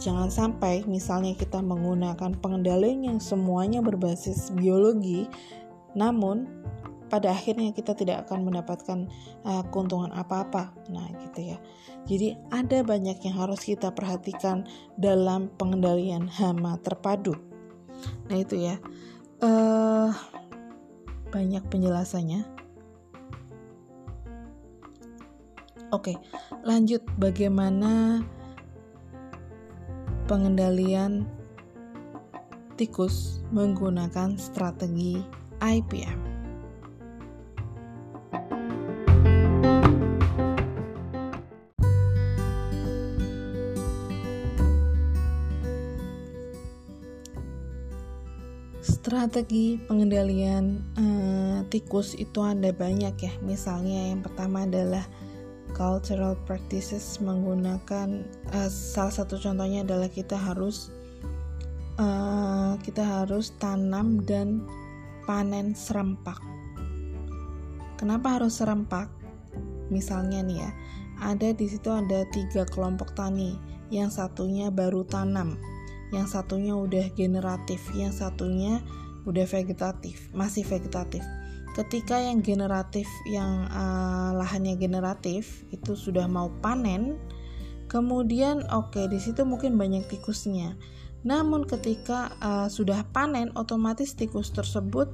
[0.00, 5.28] jangan sampai misalnya kita menggunakan pengendalian yang semuanya berbasis biologi
[5.92, 6.62] namun
[7.12, 9.04] pada akhirnya kita tidak akan mendapatkan
[9.44, 10.72] uh, keuntungan apa-apa.
[10.88, 11.60] Nah, gitu ya.
[12.08, 14.64] Jadi ada banyak yang harus kita perhatikan
[14.96, 17.36] dalam pengendalian hama terpadu.
[18.32, 18.80] Nah, itu ya.
[19.44, 20.08] Uh,
[21.28, 22.48] banyak penjelasannya.
[25.92, 26.16] Oke,
[26.64, 28.24] lanjut bagaimana
[30.32, 31.28] pengendalian
[32.80, 35.20] tikus menggunakan strategi
[35.60, 36.16] IPM.
[48.80, 53.32] Strategi pengendalian uh, tikus itu ada banyak ya.
[53.44, 55.04] Misalnya yang pertama adalah
[55.82, 58.22] cultural practices menggunakan
[58.54, 60.94] uh, salah satu contohnya adalah kita harus
[61.98, 64.62] uh, kita harus tanam dan
[65.26, 66.38] panen serempak.
[67.98, 69.10] Kenapa harus serempak?
[69.90, 70.70] Misalnya nih ya,
[71.18, 73.58] ada di situ ada tiga kelompok tani,
[73.90, 75.58] yang satunya baru tanam,
[76.14, 78.78] yang satunya udah generatif, yang satunya
[79.26, 81.22] udah vegetatif, masih vegetatif.
[81.72, 87.16] Ketika yang generatif, yang uh, lahannya generatif itu sudah mau panen,
[87.88, 90.76] kemudian oke okay, di situ mungkin banyak tikusnya.
[91.24, 95.08] Namun ketika uh, sudah panen, otomatis tikus tersebut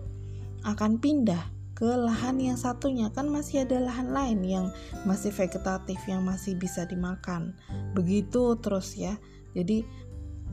[0.67, 1.47] akan pindah
[1.79, 3.07] ke lahan yang satunya.
[3.15, 4.67] Kan masih ada lahan lain yang
[5.07, 7.55] masih vegetatif yang masih bisa dimakan.
[7.95, 9.15] Begitu terus ya.
[9.55, 9.87] Jadi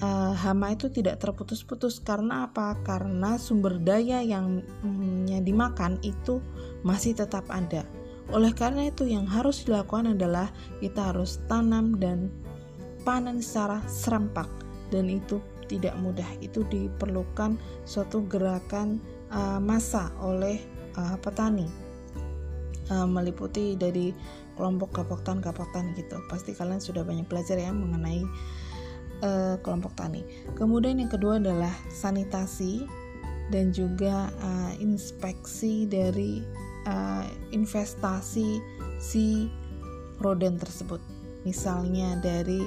[0.04, 2.76] uh, hama itu tidak terputus-putus karena apa?
[2.84, 6.42] Karena sumber daya yang mm, dimakan itu
[6.84, 7.88] masih tetap ada.
[8.34, 10.50] Oleh karena itu yang harus dilakukan adalah
[10.82, 12.34] kita harus tanam dan
[13.06, 14.50] panen secara serempak
[14.90, 15.38] dan itu
[15.70, 16.28] tidak mudah.
[16.42, 18.98] Itu diperlukan suatu gerakan
[19.30, 20.58] uh, massa oleh
[20.98, 21.86] uh, petani
[22.86, 24.14] meliputi dari
[24.54, 26.22] kelompok kapotan-kapotan gitu.
[26.30, 28.22] Pasti kalian sudah banyak belajar ya mengenai
[29.26, 30.22] uh, kelompok tani.
[30.54, 32.86] Kemudian yang kedua adalah sanitasi
[33.50, 36.46] dan juga uh, inspeksi dari
[36.86, 38.62] uh, investasi
[39.02, 39.50] si
[40.22, 41.02] roden tersebut.
[41.46, 42.66] Misalnya dari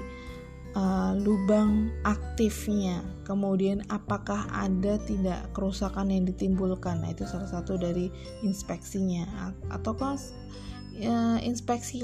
[0.79, 7.03] uh, lubang aktifnya, kemudian apakah ada tidak kerusakan yang ditimbulkan.
[7.03, 8.11] Nah, itu salah satu dari
[8.47, 9.55] inspeksinya.
[9.75, 10.15] Ataukah
[10.99, 12.03] ya, inspeksi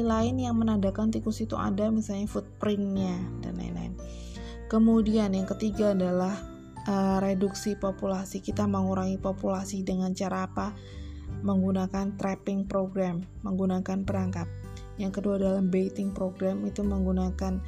[0.00, 3.92] lain yang menandakan tikus itu ada misalnya footprintnya dan lain-lain.
[4.72, 6.32] Kemudian yang ketiga adalah
[6.88, 8.40] uh, reduksi populasi.
[8.40, 10.72] Kita mengurangi populasi dengan cara apa?
[11.40, 14.48] Menggunakan trapping program menggunakan perangkap.
[15.00, 17.60] Yang kedua adalah baiting program itu menggunakan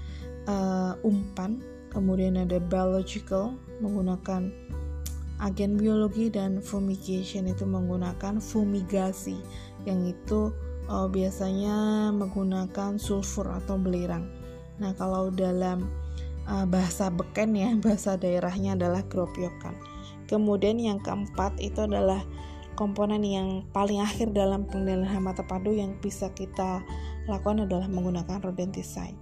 [0.48, 1.60] uh, umpan.
[1.92, 4.48] Kemudian ada biological menggunakan
[5.42, 9.34] agen biologi dan fumigation itu menggunakan fumigasi
[9.82, 10.54] yang itu
[10.86, 14.30] uh, biasanya menggunakan sulfur atau belerang.
[14.78, 15.90] Nah, kalau dalam
[16.46, 19.74] uh, bahasa beken ya, bahasa daerahnya adalah gropyokan.
[20.30, 22.22] Kemudian yang keempat itu adalah
[22.78, 26.80] komponen yang paling akhir dalam pengendalian hama terpadu yang bisa kita
[27.28, 29.18] lakukan adalah menggunakan rodenticide.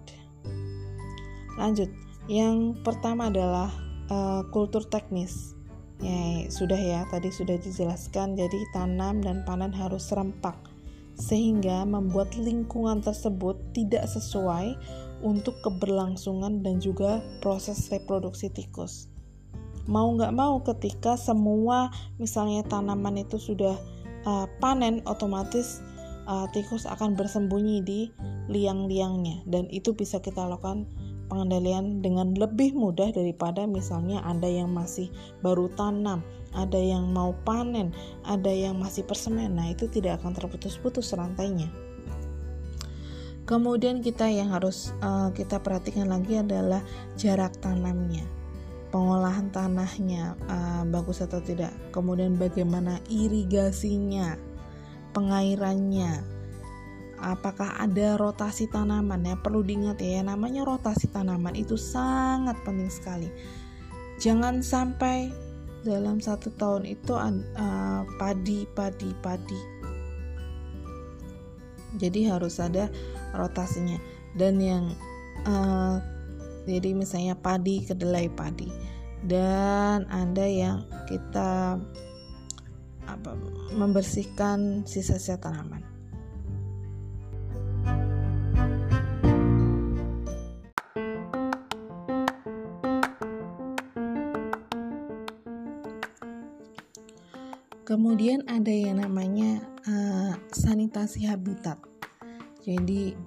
[1.59, 1.91] Lanjut,
[2.31, 3.69] yang pertama adalah
[4.07, 5.60] uh, kultur teknis.
[6.01, 8.37] Ya, sudah ya, tadi sudah dijelaskan.
[8.37, 10.57] Jadi tanam dan panen harus serempak
[11.21, 14.73] sehingga membuat lingkungan tersebut tidak sesuai
[15.21, 19.13] untuk keberlangsungan dan juga proses reproduksi tikus.
[19.85, 23.77] Mau nggak mau ketika semua misalnya tanaman itu sudah
[24.25, 25.85] uh, panen otomatis
[26.25, 28.01] uh, tikus akan bersembunyi di
[28.49, 30.89] liang-liangnya dan itu bisa kita lakukan
[31.31, 35.09] pengendalian dengan lebih mudah daripada misalnya Anda yang masih
[35.41, 37.95] baru tanam, ada yang mau panen,
[38.27, 39.55] ada yang masih persemen.
[39.55, 41.71] Nah, itu tidak akan terputus-putus rantainya.
[43.47, 46.83] Kemudian kita yang harus uh, kita perhatikan lagi adalah
[47.15, 48.27] jarak tanamnya.
[48.91, 54.35] pengolahan tanahnya uh, bagus atau tidak, kemudian bagaimana irigasinya,
[55.15, 56.27] pengairannya,
[57.21, 59.23] apakah ada rotasi tanaman?
[59.25, 63.29] Ya perlu diingat ya namanya rotasi tanaman itu sangat penting sekali.
[64.21, 65.29] Jangan sampai
[65.85, 69.61] dalam satu tahun itu uh, padi padi padi.
[72.01, 72.89] Jadi harus ada
[73.37, 73.97] rotasinya.
[74.37, 74.85] Dan yang
[75.45, 76.01] uh,
[76.65, 78.69] jadi misalnya padi kedelai padi.
[79.21, 81.77] Dan ada yang kita
[83.05, 83.31] apa
[83.75, 85.90] membersihkan sisa-sisa tanaman
[97.91, 101.75] Kemudian ada yang namanya uh, sanitasi habitat.
[102.63, 103.19] Jadi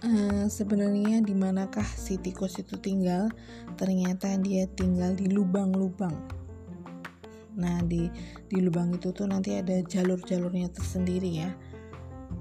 [0.00, 3.28] uh, sebenarnya di manakah si tikus itu tinggal?
[3.76, 6.16] Ternyata dia tinggal di lubang-lubang.
[7.60, 8.08] Nah di
[8.48, 11.52] di lubang itu tuh nanti ada jalur-jalurnya tersendiri ya.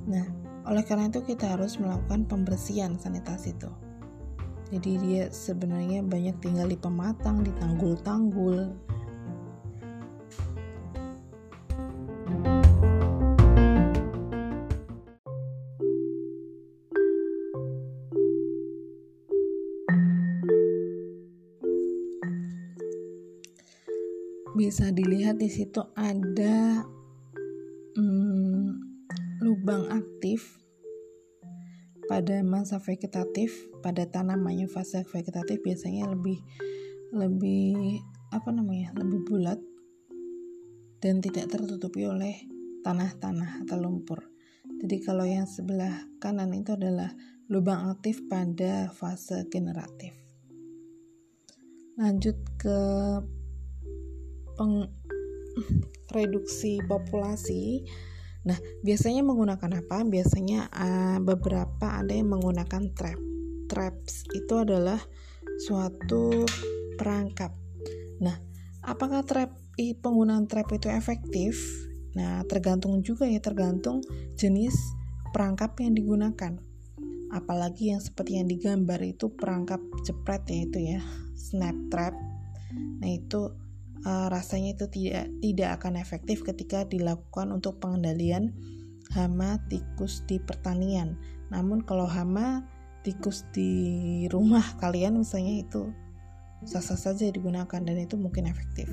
[0.08, 0.24] Nah
[0.72, 3.68] oleh karena itu kita harus melakukan pembersihan sanitasi itu.
[4.72, 8.72] Jadi dia sebenarnya banyak tinggal di pematang, di tanggul-tanggul,
[24.72, 26.88] bisa dilihat di situ ada
[28.00, 28.68] hmm,
[29.44, 30.64] lubang aktif
[32.08, 33.52] pada masa vegetatif
[33.84, 36.40] pada tanamannya fase vegetatif biasanya lebih
[37.12, 38.00] lebih
[38.32, 39.60] apa namanya lebih bulat
[41.04, 42.40] dan tidak tertutupi oleh
[42.88, 44.24] tanah-tanah atau lumpur.
[44.80, 47.12] Jadi kalau yang sebelah kanan itu adalah
[47.52, 50.16] lubang aktif pada fase generatif.
[52.00, 52.80] Lanjut ke
[56.16, 57.86] reduksi populasi.
[58.42, 60.02] Nah, biasanya menggunakan apa?
[60.02, 63.20] Biasanya uh, beberapa ada yang menggunakan trap.
[63.70, 65.00] Traps itu adalah
[65.62, 66.44] suatu
[66.98, 67.54] perangkap.
[68.20, 68.36] Nah,
[68.82, 71.58] apakah trap penggunaan trap itu efektif?
[72.18, 74.04] Nah, tergantung juga ya, tergantung
[74.36, 74.76] jenis
[75.32, 76.60] perangkap yang digunakan.
[77.32, 81.00] Apalagi yang seperti yang digambar itu perangkap jepret ya itu ya,
[81.38, 82.14] snap trap.
[83.00, 83.61] Nah, itu
[84.06, 88.54] uh, rasanya itu tidak tidak akan efektif ketika dilakukan untuk pengendalian
[89.12, 91.20] hama tikus di pertanian.
[91.52, 92.64] Namun kalau hama
[93.04, 95.84] tikus di rumah kalian misalnya itu
[96.62, 98.88] sah-sah saja digunakan dan itu mungkin efektif.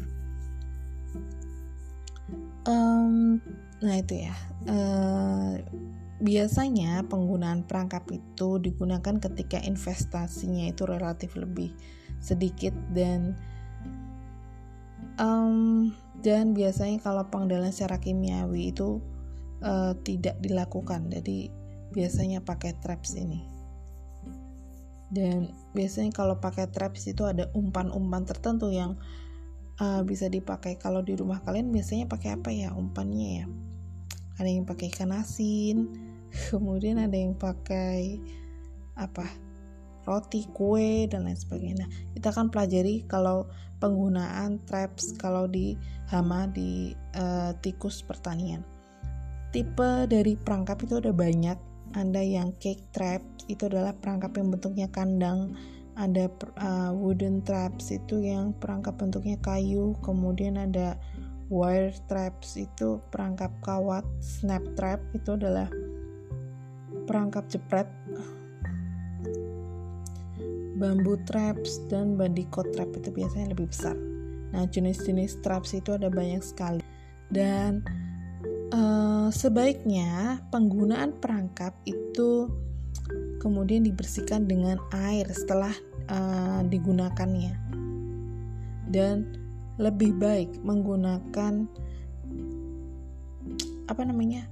[2.64, 3.40] Um,
[3.80, 4.36] nah itu ya.
[4.68, 5.60] Uh,
[6.18, 11.70] biasanya penggunaan perangkap itu digunakan ketika investasinya itu relatif lebih
[12.18, 13.38] sedikit dan
[15.18, 19.02] um, dan biasanya kalau pengendalian secara kimiawi itu
[19.62, 21.10] uh, tidak dilakukan.
[21.10, 21.50] Jadi
[21.94, 23.44] biasanya pakai traps ini.
[25.08, 28.98] Dan biasanya kalau pakai traps itu ada umpan-umpan tertentu yang
[29.80, 30.76] uh, bisa dipakai.
[30.76, 33.46] Kalau di rumah kalian biasanya pakai apa ya umpannya ya?
[34.38, 35.76] Ada yang pakai ikan asin
[36.52, 38.20] kemudian ada yang pakai
[38.98, 39.26] apa?
[40.08, 41.84] Roti, kue, dan lain sebagainya.
[41.84, 43.44] Nah, kita akan pelajari kalau
[43.78, 45.78] penggunaan traps kalau di
[46.10, 48.62] hama di uh, tikus pertanian.
[49.48, 51.58] Tipe dari perangkap itu ada banyak.
[51.96, 55.56] Ada yang cake trap itu adalah perangkap yang bentuknya kandang.
[55.96, 56.28] Ada
[56.60, 59.96] uh, wooden traps itu yang perangkap bentuknya kayu.
[60.04, 61.00] Kemudian ada
[61.48, 64.04] wire traps itu perangkap kawat.
[64.20, 65.72] Snap trap itu adalah
[67.08, 67.88] perangkap jepret
[70.78, 73.98] bambu traps dan bandicot trap itu biasanya lebih besar.
[74.54, 76.80] Nah, jenis-jenis traps itu ada banyak sekali.
[77.28, 77.84] Dan
[78.72, 82.48] uh, sebaiknya penggunaan perangkap itu
[83.42, 85.74] kemudian dibersihkan dengan air setelah
[86.08, 87.58] uh, digunakannya.
[88.88, 89.36] Dan
[89.76, 91.68] lebih baik menggunakan
[93.88, 94.48] apa namanya?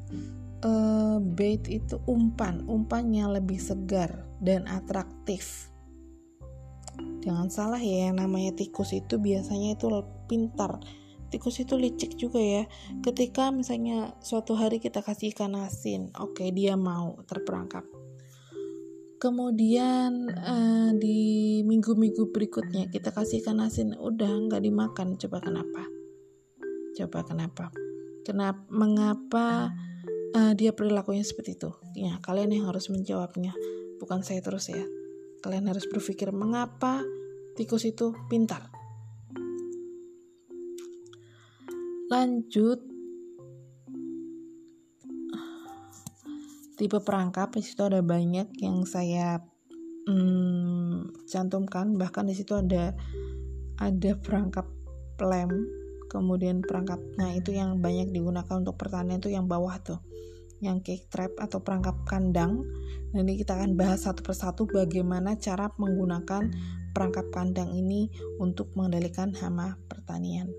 [0.66, 5.70] Uh, bait itu umpan, umpan yang lebih segar dan atraktif
[7.26, 9.90] jangan salah ya yang namanya tikus itu biasanya itu
[10.30, 10.78] pintar.
[11.26, 12.70] Tikus itu licik juga ya.
[13.02, 17.82] Ketika misalnya suatu hari kita kasih ikan asin oke okay, dia mau terperangkap.
[19.18, 25.82] Kemudian uh, di minggu-minggu berikutnya kita kasih ikan asin udah nggak dimakan coba kenapa?
[26.94, 27.74] Coba kenapa?
[28.22, 29.74] Kenapa mengapa
[30.30, 31.74] uh, dia perilakunya seperti itu?
[31.98, 33.50] Ya kalian yang harus menjawabnya.
[33.98, 34.84] Bukan saya terus ya
[35.46, 37.06] Kalian harus berpikir mengapa
[37.54, 38.66] tikus itu pintar.
[42.10, 42.82] Lanjut.
[46.74, 49.38] Tipe perangkap di situ ada banyak yang saya
[50.10, 51.94] hmm, cantumkan.
[51.94, 52.98] Bahkan di situ ada
[53.78, 54.66] ada perangkap
[55.22, 55.62] lem
[56.10, 60.02] kemudian perangkap nah itu yang banyak digunakan untuk pertanian itu yang bawah tuh
[60.66, 62.66] yang cake trap atau perangkap kandang.
[63.14, 66.50] Nanti kita akan bahas satu persatu bagaimana cara menggunakan
[66.90, 68.10] perangkap kandang ini
[68.42, 70.50] untuk mengendalikan hama pertanian.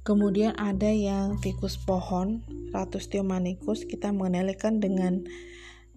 [0.00, 5.22] Kemudian ada yang tikus pohon, Ratus Theomanicus, kita mengenalikan dengan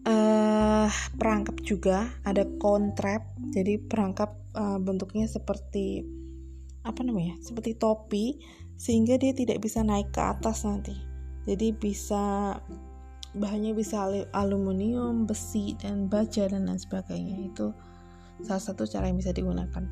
[0.04, 3.24] uh, perangkap juga, ada cone trap,
[3.56, 6.04] jadi perangkap uh, bentuknya seperti
[6.84, 8.44] apa namanya, seperti topi,
[8.84, 10.92] sehingga dia tidak bisa naik ke atas nanti.
[11.48, 12.60] Jadi bisa
[13.32, 17.48] bahannya bisa aluminium, besi, dan baja dan lain sebagainya.
[17.48, 17.72] Itu
[18.44, 19.88] salah satu cara yang bisa digunakan.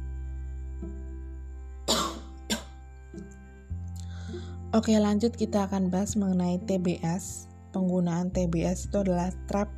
[4.75, 9.71] Oke lanjut kita akan bahas mengenai TBS Penggunaan TBS itu adalah Trap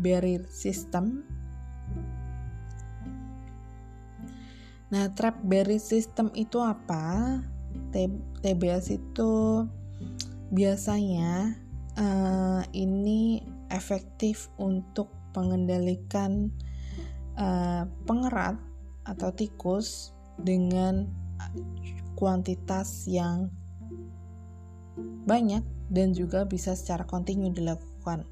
[0.00, 1.24] Barrier System
[4.92, 7.40] Nah Trap Barrier System itu apa?
[8.42, 9.64] TBS itu
[10.50, 11.54] biasanya
[11.94, 16.50] uh, ini efektif untuk mengendalikan
[17.38, 18.58] uh, pengerat
[19.06, 21.06] atau tikus dengan
[22.18, 23.50] kuantitas yang
[25.26, 28.24] banyak dan juga bisa secara kontinu dilakukan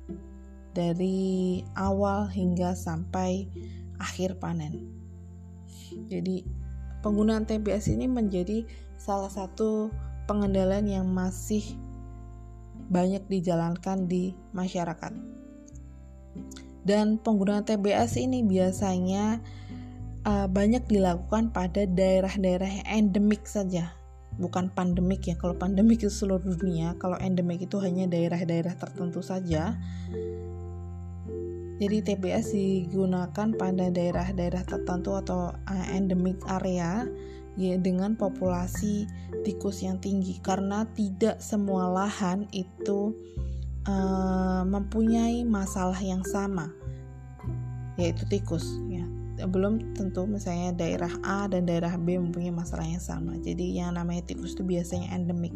[0.72, 3.44] dari awal hingga sampai
[4.00, 4.88] akhir panen.
[6.08, 6.46] Jadi
[7.04, 8.64] penggunaan TBS ini menjadi
[9.02, 9.90] salah satu
[10.30, 11.74] pengendalian yang masih
[12.86, 15.10] banyak dijalankan di masyarakat.
[16.86, 19.42] Dan penggunaan TBS ini biasanya
[20.22, 23.90] uh, banyak dilakukan pada daerah-daerah endemik saja.
[24.38, 29.78] Bukan pandemik ya kalau pandemik itu seluruh dunia kalau endemik itu hanya daerah-daerah tertentu saja.
[31.82, 37.02] Jadi TBS digunakan pada daerah-daerah tertentu atau uh, endemik area
[37.56, 39.04] ya dengan populasi
[39.44, 43.12] tikus yang tinggi karena tidak semua lahan itu
[43.84, 46.72] uh, mempunyai masalah yang sama
[48.00, 49.04] yaitu tikus ya
[49.48, 53.34] belum tentu misalnya daerah A dan daerah B mempunyai masalah yang sama.
[53.40, 55.54] Jadi yang namanya tikus itu biasanya endemik,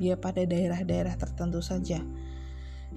[0.00, 2.02] dia pada daerah-daerah tertentu saja.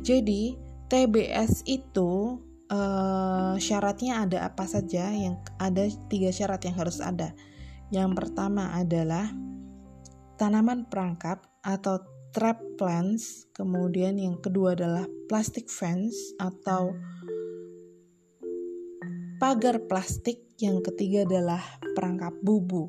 [0.02, 0.56] Jadi
[0.88, 2.40] TBS itu
[2.72, 5.12] uh, syaratnya ada apa saja?
[5.12, 7.36] Yang ada tiga syarat yang harus ada.
[7.92, 9.28] Yang pertama adalah
[10.40, 12.00] tanaman perangkap atau
[12.32, 16.96] trap plants, kemudian yang kedua adalah plastic fence atau
[19.44, 21.60] pagar plastik, yang ketiga adalah
[21.92, 22.88] perangkap bubu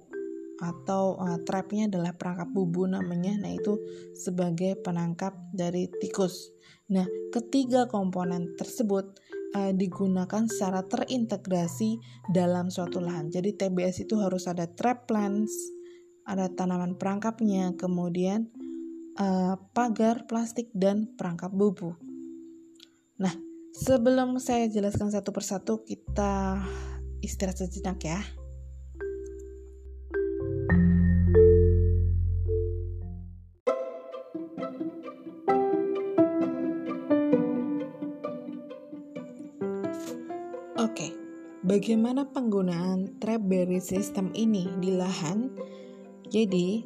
[0.62, 3.34] atau uh, trapnya adalah perangkap bubu namanya.
[3.34, 3.82] Nah, itu
[4.14, 6.54] sebagai penangkap dari tikus.
[6.94, 9.18] Nah, ketiga komponen tersebut
[9.54, 11.98] uh, digunakan secara terintegrasi
[12.30, 13.32] dalam suatu lahan.
[13.32, 15.52] Jadi TBS itu harus ada trap plants,
[16.28, 18.50] ada tanaman perangkapnya, kemudian
[19.20, 21.96] uh, pagar plastik dan perangkap bubu.
[23.20, 23.34] Nah,
[23.72, 26.60] Sebelum saya jelaskan satu persatu, kita
[27.24, 28.20] istirahat sejenak ya.
[41.72, 45.48] Bagaimana penggunaan trap berry system ini di lahan?
[46.28, 46.84] Jadi,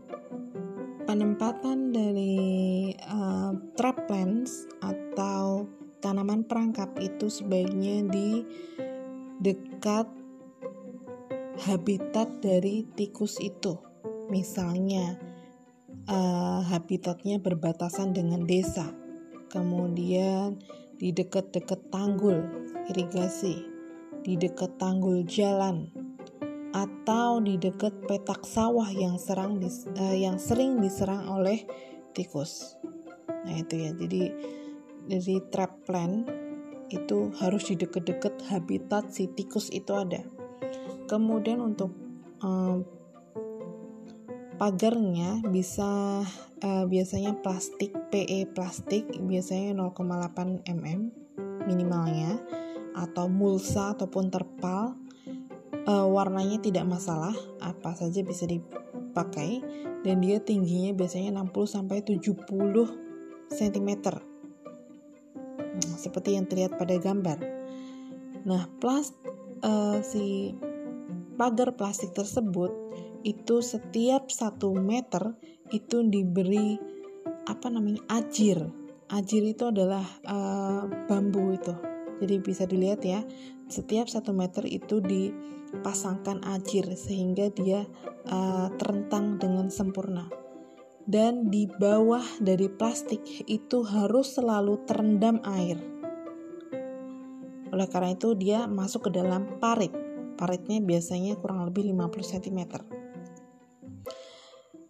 [1.03, 5.67] penempatan dari uh, trap plants atau
[5.99, 8.47] tanaman perangkap itu sebaiknya di
[9.43, 10.07] dekat
[11.67, 13.75] habitat dari tikus itu.
[14.31, 15.19] Misalnya,
[16.07, 18.95] uh, habitatnya berbatasan dengan desa,
[19.51, 20.63] kemudian
[20.95, 22.39] di dekat-dekat tanggul
[22.87, 23.76] irigasi,
[24.27, 25.87] di dekat tanggul jalan,
[26.75, 31.63] atau di dekat petak sawah yang serang uh, yang sering diserang oleh
[32.11, 32.75] tikus.
[33.47, 34.35] Nah itu ya, jadi
[35.07, 36.27] dari trap plant
[36.91, 40.27] itu harus di deket-deket habitat si tikus itu ada.
[41.07, 41.95] Kemudian untuk
[42.43, 42.83] um,
[44.59, 46.23] pagarnya bisa
[46.67, 51.01] uh, biasanya plastik PE plastik biasanya 0,8 mm
[51.69, 52.41] minimalnya
[52.97, 54.97] atau mulsa ataupun terpal
[55.87, 57.33] uh, warnanya tidak masalah
[57.63, 59.61] apa saja bisa dipakai
[60.03, 62.49] dan dia tingginya biasanya 60 sampai 70
[63.47, 63.91] cm
[65.77, 67.39] seperti yang terlihat pada gambar.
[68.49, 69.13] Nah, plas
[69.61, 70.57] uh, si
[71.37, 72.73] pagar plastik tersebut
[73.27, 75.37] itu setiap satu meter
[75.75, 76.79] itu diberi
[77.45, 78.71] apa namanya ajir.
[79.07, 83.21] Ajir itu adalah uh, bambu itu jadi bisa dilihat ya
[83.67, 87.85] setiap satu meter itu dipasangkan ajir sehingga dia
[88.31, 90.31] uh, terentang dengan sempurna
[91.07, 95.79] dan di bawah dari plastik itu harus selalu terendam air
[97.71, 99.93] oleh karena itu dia masuk ke dalam parit
[100.37, 102.61] paritnya biasanya kurang lebih 50 cm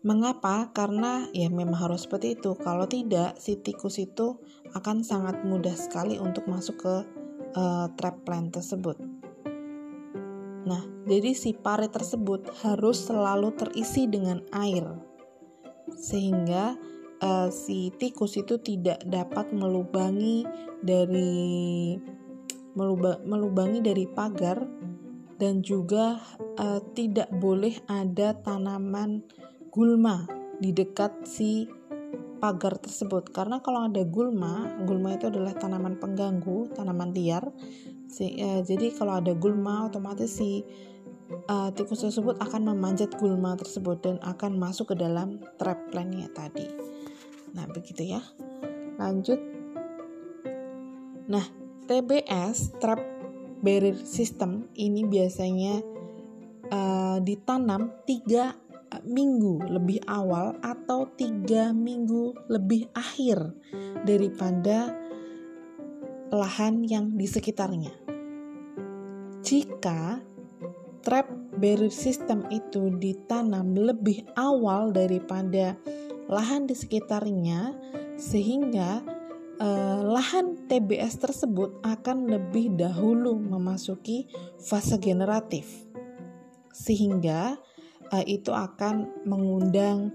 [0.06, 0.70] Mengapa?
[0.70, 2.54] Karena ya memang harus seperti itu.
[2.62, 4.38] Kalau tidak, si tikus itu
[4.70, 6.94] akan sangat mudah sekali untuk masuk ke
[7.56, 9.00] uh, trap plant tersebut.
[10.66, 14.84] Nah, jadi si parit tersebut harus selalu terisi dengan air,
[15.94, 16.76] sehingga
[17.22, 20.44] uh, si tikus itu tidak dapat melubangi
[20.82, 21.96] dari
[23.24, 24.60] melubangi dari pagar
[25.40, 26.20] dan juga
[26.60, 29.24] uh, tidak boleh ada tanaman
[29.72, 30.28] gulma
[30.60, 31.68] di dekat si
[32.38, 33.32] pagar tersebut.
[33.32, 37.44] Karena kalau ada gulma gulma itu adalah tanaman pengganggu tanaman liar.
[38.16, 40.62] Uh, jadi kalau ada gulma otomatis si
[41.50, 46.68] uh, tikus tersebut akan memanjat gulma tersebut dan akan masuk ke dalam trap plannya tadi.
[47.56, 48.22] Nah begitu ya.
[48.96, 49.40] Lanjut.
[51.26, 51.44] Nah
[51.86, 53.00] TBS trap
[53.64, 55.80] barrier system ini biasanya
[56.70, 58.54] uh, ditanam tiga
[59.04, 63.52] minggu lebih awal atau tiga minggu lebih akhir
[64.06, 64.94] daripada
[66.30, 67.92] lahan yang di sekitarnya.
[69.46, 70.18] Jika
[71.06, 75.78] trap barrier system itu ditanam lebih awal daripada
[76.26, 77.78] lahan di sekitarnya,
[78.18, 79.06] sehingga
[79.62, 84.26] eh, lahan TBS tersebut akan lebih dahulu memasuki
[84.58, 85.70] fase generatif,
[86.74, 87.54] sehingga
[88.12, 90.12] uh, itu akan mengundang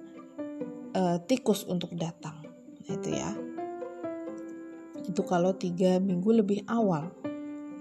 [0.96, 2.44] uh, tikus untuk datang.
[2.86, 3.32] Itu ya.
[5.02, 7.12] Itu kalau tiga minggu lebih awal.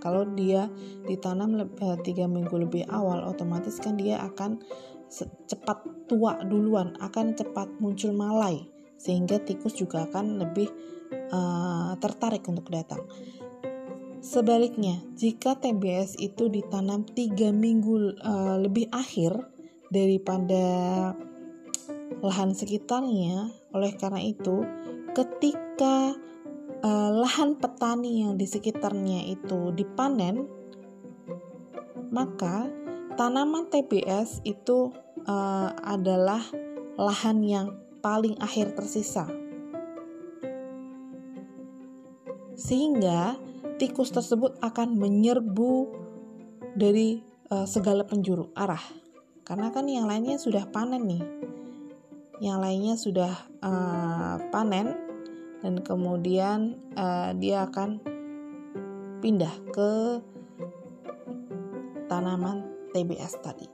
[0.01, 0.73] Kalau dia
[1.05, 4.65] ditanam uh, tiga minggu lebih awal, otomatis kan dia akan
[5.45, 8.65] cepat tua duluan, akan cepat muncul malai,
[8.97, 10.71] sehingga tikus juga akan lebih
[11.35, 13.03] uh, tertarik untuk datang.
[14.21, 19.60] Sebaliknya, jika TBS itu ditanam tiga minggu uh, lebih akhir,
[19.91, 20.65] daripada
[22.23, 23.51] lahan sekitarnya.
[23.75, 24.63] Oleh karena itu,
[25.13, 26.15] ketika
[26.87, 30.47] uh, lahan petani yang di sekitarnya itu dipanen,
[32.15, 32.71] maka
[33.19, 34.95] tanaman TBS itu
[35.27, 36.43] uh, adalah
[36.97, 37.67] lahan yang
[38.01, 39.27] paling akhir tersisa.
[42.55, 43.41] Sehingga
[43.81, 45.73] tikus tersebut akan menyerbu
[46.77, 49.00] dari uh, segala penjuru arah
[49.51, 51.25] karena kan yang lainnya sudah panen nih
[52.41, 54.97] yang lainnya sudah uh, panen
[55.61, 58.01] dan kemudian uh, dia akan
[59.21, 60.25] pindah ke
[62.09, 62.65] tanaman
[62.97, 63.69] TBS tadi.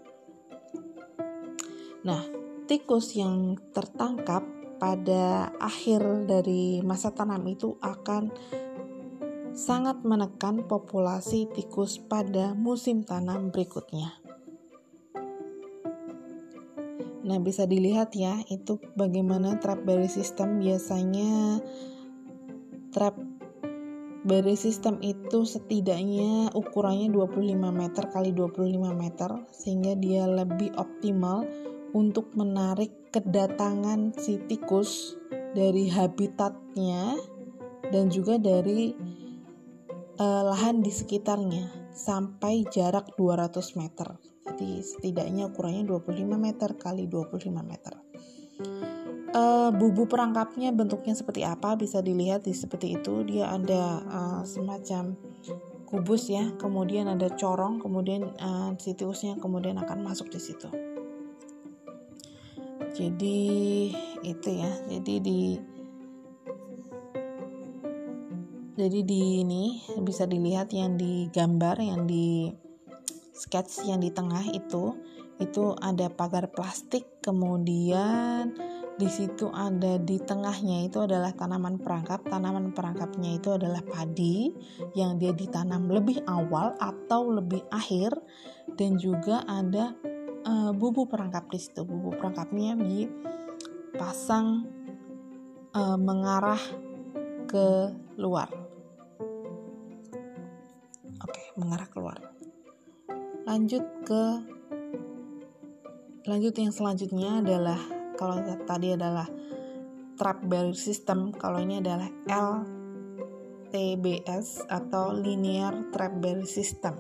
[2.03, 2.27] Nah,
[2.67, 4.43] tikus yang tertangkap
[4.83, 8.35] pada akhir dari masa tanam itu akan
[9.57, 14.26] sangat menekan populasi tikus pada musim tanam berikutnya.
[17.27, 21.59] Nah, bisa dilihat ya, itu bagaimana trap berry system biasanya
[22.95, 23.19] trap
[24.27, 31.47] berry system itu setidaknya ukurannya 25 meter kali 25 meter sehingga dia lebih optimal
[31.95, 35.15] untuk menarik kedatangan si tikus
[35.55, 37.15] dari habitatnya
[37.95, 38.93] dan juga dari
[40.19, 44.36] uh, lahan di sekitarnya sampai jarak 200 meter.
[44.47, 47.95] Jadi setidaknya ukurannya 25 meter kali 25 meter.
[49.37, 53.27] Uh, bubu perangkapnya bentuknya seperti apa bisa dilihat di seperti itu.
[53.27, 55.19] Dia ada uh, semacam
[55.85, 60.71] kubus ya, kemudian ada corong, kemudian uh, si kemudian akan masuk di situ.
[62.97, 63.39] Jadi
[64.25, 64.73] itu ya.
[64.89, 65.41] Jadi di
[68.77, 72.53] jadi di ini bisa dilihat yang di gambar yang di
[73.37, 74.97] sketch yang di tengah itu
[75.37, 78.57] itu ada pagar plastik kemudian
[78.97, 82.25] di situ ada di tengahnya itu adalah tanaman perangkap.
[82.25, 84.57] Tanaman perangkapnya itu adalah padi
[84.97, 88.17] yang dia ditanam lebih awal atau lebih akhir
[88.81, 89.93] dan juga ada
[90.49, 91.85] uh, bubu perangkap di situ.
[91.85, 94.65] Bubu perangkapnya dipasang
[95.77, 96.61] uh, mengarah
[97.45, 98.49] ke luar.
[101.21, 102.36] Oke mengarah keluar
[103.47, 104.43] lanjut ke
[106.27, 107.79] lanjut yang selanjutnya adalah
[108.19, 109.31] kalau tadi adalah
[110.19, 112.11] trap barrier system kalau ini adalah
[113.71, 116.99] LTBS atau linear trap barrier system.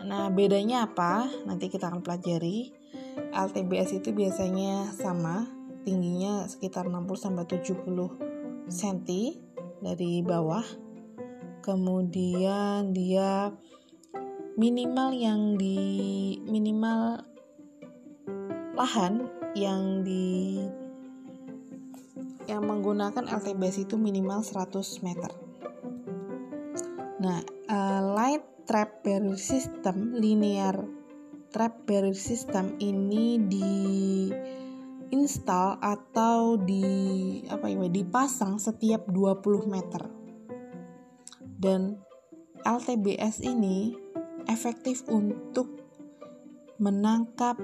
[0.00, 1.28] Nah bedanya apa?
[1.44, 2.72] Nanti kita akan pelajari.
[3.30, 5.44] LTBS itu biasanya sama
[5.84, 9.04] tingginya sekitar 60 sampai 70 cm
[9.84, 10.64] dari bawah.
[11.60, 13.52] Kemudian dia
[14.60, 15.80] minimal yang di
[16.44, 17.24] minimal
[18.76, 19.24] lahan
[19.56, 20.60] yang di
[22.44, 25.32] yang menggunakan LTBS itu minimal 100 meter.
[27.24, 27.40] Nah,
[27.72, 30.76] uh, light trap barrier system, linear
[31.48, 33.72] trap barrier system ini di
[35.08, 36.84] install atau di
[37.48, 40.04] apa ya dipasang setiap 20 meter.
[41.40, 41.96] Dan
[42.60, 44.09] LTBS ini
[44.50, 45.70] efektif untuk
[46.82, 47.54] menangkap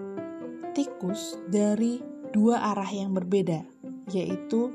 [0.72, 1.98] tikus dari
[2.30, 3.64] dua arah yang berbeda
[4.14, 4.70] yaitu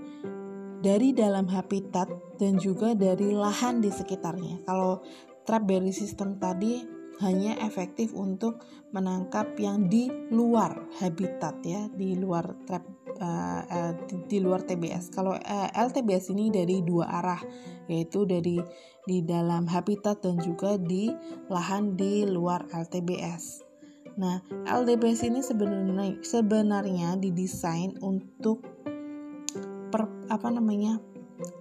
[0.82, 2.10] dari dalam habitat
[2.42, 4.66] dan juga dari lahan di sekitarnya.
[4.66, 5.06] Kalau
[5.46, 6.82] trap berry system tadi
[7.22, 12.82] hanya efektif untuk menangkap yang di luar habitat ya, di luar trap
[13.22, 13.94] uh, uh,
[14.26, 15.14] di, luar TBS.
[15.14, 17.42] Kalau uh, LTBS ini dari dua arah,
[17.86, 18.58] yaitu dari
[19.06, 21.10] di dalam habitat dan juga di
[21.50, 23.66] lahan di luar LTBS.
[24.20, 28.62] Nah, LTBS ini sebenarnya sebenarnya didesain untuk
[29.90, 31.00] per, apa namanya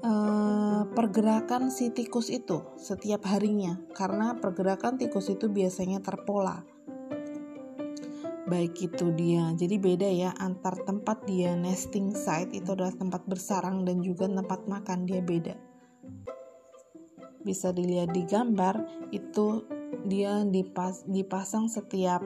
[0.04, 3.78] uh, pergerakan si tikus itu setiap harinya.
[3.94, 6.60] Karena pergerakan tikus itu biasanya terpola.
[8.50, 13.86] Baik itu dia jadi beda ya antar tempat dia nesting site itu adalah tempat bersarang
[13.86, 15.69] dan juga tempat makan dia beda
[17.44, 19.64] bisa dilihat di gambar itu
[20.04, 22.22] dia dipas, dipasang setiap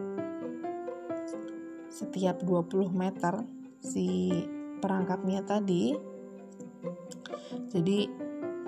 [1.90, 3.46] setiap 20 meter
[3.78, 4.30] si
[4.82, 5.94] perangkapnya tadi.
[7.70, 7.98] Jadi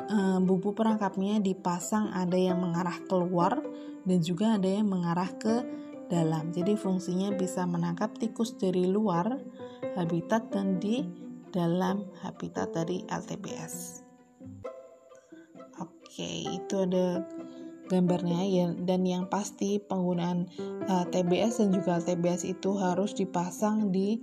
[0.07, 3.59] eh, bumbu perangkapnya dipasang ada yang mengarah keluar
[4.07, 5.67] dan juga ada yang mengarah ke
[6.07, 6.55] dalam.
[6.55, 9.43] Jadi fungsinya bisa menangkap tikus dari luar
[9.99, 11.03] habitat dan di
[11.51, 14.06] dalam habitat dari LTBS
[16.07, 17.27] oke itu ada
[17.87, 20.51] gambarnya ya dan yang pasti penggunaan
[20.91, 24.23] uh, eh, TBS dan juga TBS itu harus dipasang di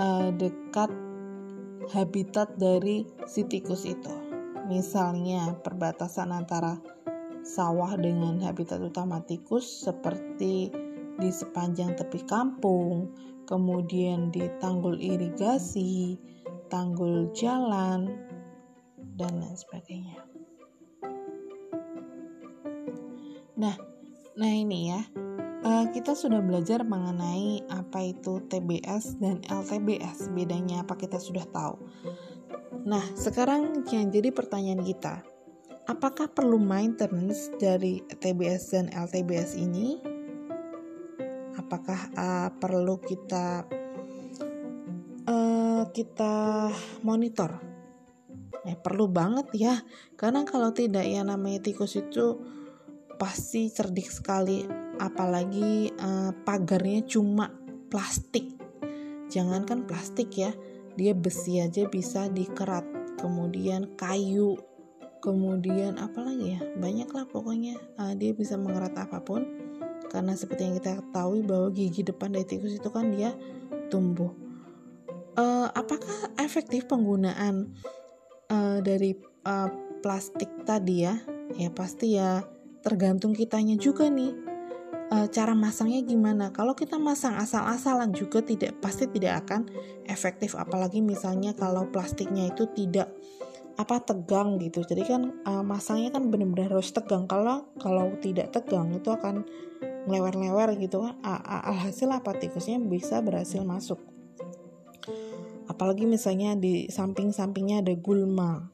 [0.00, 0.92] uh, dekat
[1.92, 4.12] habitat dari si tikus itu.
[4.70, 6.78] Misalnya perbatasan antara
[7.42, 10.70] sawah dengan habitat utama tikus seperti
[11.18, 13.12] di sepanjang tepi kampung,
[13.44, 16.16] kemudian di tanggul irigasi,
[16.72, 18.08] tanggul jalan,
[19.18, 20.31] dan lain sebagainya.
[23.52, 23.76] Nah,
[24.32, 25.00] nah ini ya,
[25.60, 30.32] uh, kita sudah belajar mengenai apa itu TBS dan LTBS.
[30.32, 31.76] Bedanya apa kita sudah tahu.
[32.88, 35.20] Nah, sekarang yang jadi pertanyaan kita,
[35.84, 40.00] apakah perlu maintenance dari TBS dan LTBS ini?
[41.60, 43.68] Apakah uh, perlu kita
[45.28, 46.34] uh, kita
[47.04, 47.60] monitor?
[48.62, 49.74] Ya, perlu banget ya,
[50.14, 52.38] karena kalau tidak ya namanya tikus itu
[53.22, 54.66] pasti cerdik sekali
[54.98, 57.54] apalagi uh, pagarnya cuma
[57.86, 58.50] plastik.
[59.30, 60.50] Jangankan plastik ya
[60.98, 62.82] dia besi aja bisa dikerat
[63.22, 64.58] kemudian kayu
[65.22, 69.46] kemudian apalagi ya banyak lah pokoknya uh, dia bisa mengerat apa pun.
[70.10, 73.38] Karena seperti yang kita ketahui bahwa gigi depan dari tikus itu kan dia
[73.86, 74.34] tumbuh.
[75.38, 77.70] Uh, apakah efektif penggunaan
[78.50, 79.14] uh, dari
[79.46, 79.70] uh,
[80.02, 81.14] plastik tadi ya?
[81.54, 82.42] Ya pasti ya
[82.82, 84.34] tergantung kitanya juga nih
[85.12, 86.50] e, cara masangnya gimana.
[86.50, 89.70] Kalau kita masang asal-asalan juga tidak pasti tidak akan
[90.10, 93.14] efektif apalagi misalnya kalau plastiknya itu tidak
[93.80, 94.84] apa tegang gitu.
[94.84, 97.24] Jadi kan e, masangnya kan benar-benar harus tegang.
[97.30, 99.46] Kalau kalau tidak tegang itu akan
[100.10, 101.14] ngelewer-lewer gitu kan.
[101.22, 104.02] Alhasil apa tikusnya bisa berhasil masuk.
[105.70, 108.68] Apalagi misalnya di samping-sampingnya ada gulma.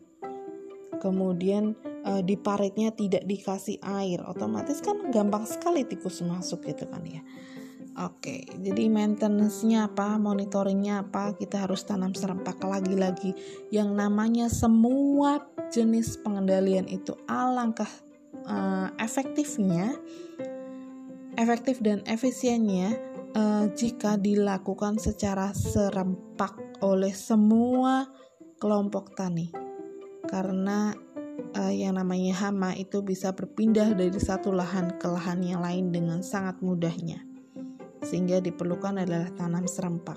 [0.98, 7.02] Kemudian uh, di paritnya tidak dikasih air otomatis kan gampang sekali tikus masuk gitu kan
[7.06, 7.22] ya
[7.98, 13.34] Oke, jadi maintenance-nya apa, monitoringnya apa, kita harus tanam serempak lagi-lagi.
[13.74, 15.42] Yang namanya semua
[15.74, 17.90] jenis pengendalian itu alangkah
[18.46, 19.98] uh, efektifnya,
[21.34, 22.94] efektif dan efisiennya
[23.34, 28.06] uh, jika dilakukan secara serempak oleh semua
[28.62, 29.67] kelompok tani.
[30.28, 30.92] Karena
[31.56, 36.20] uh, yang namanya hama itu bisa berpindah dari satu lahan ke lahan yang lain dengan
[36.20, 37.24] sangat mudahnya.
[37.98, 40.16] sehingga diperlukan adalah tanam serempak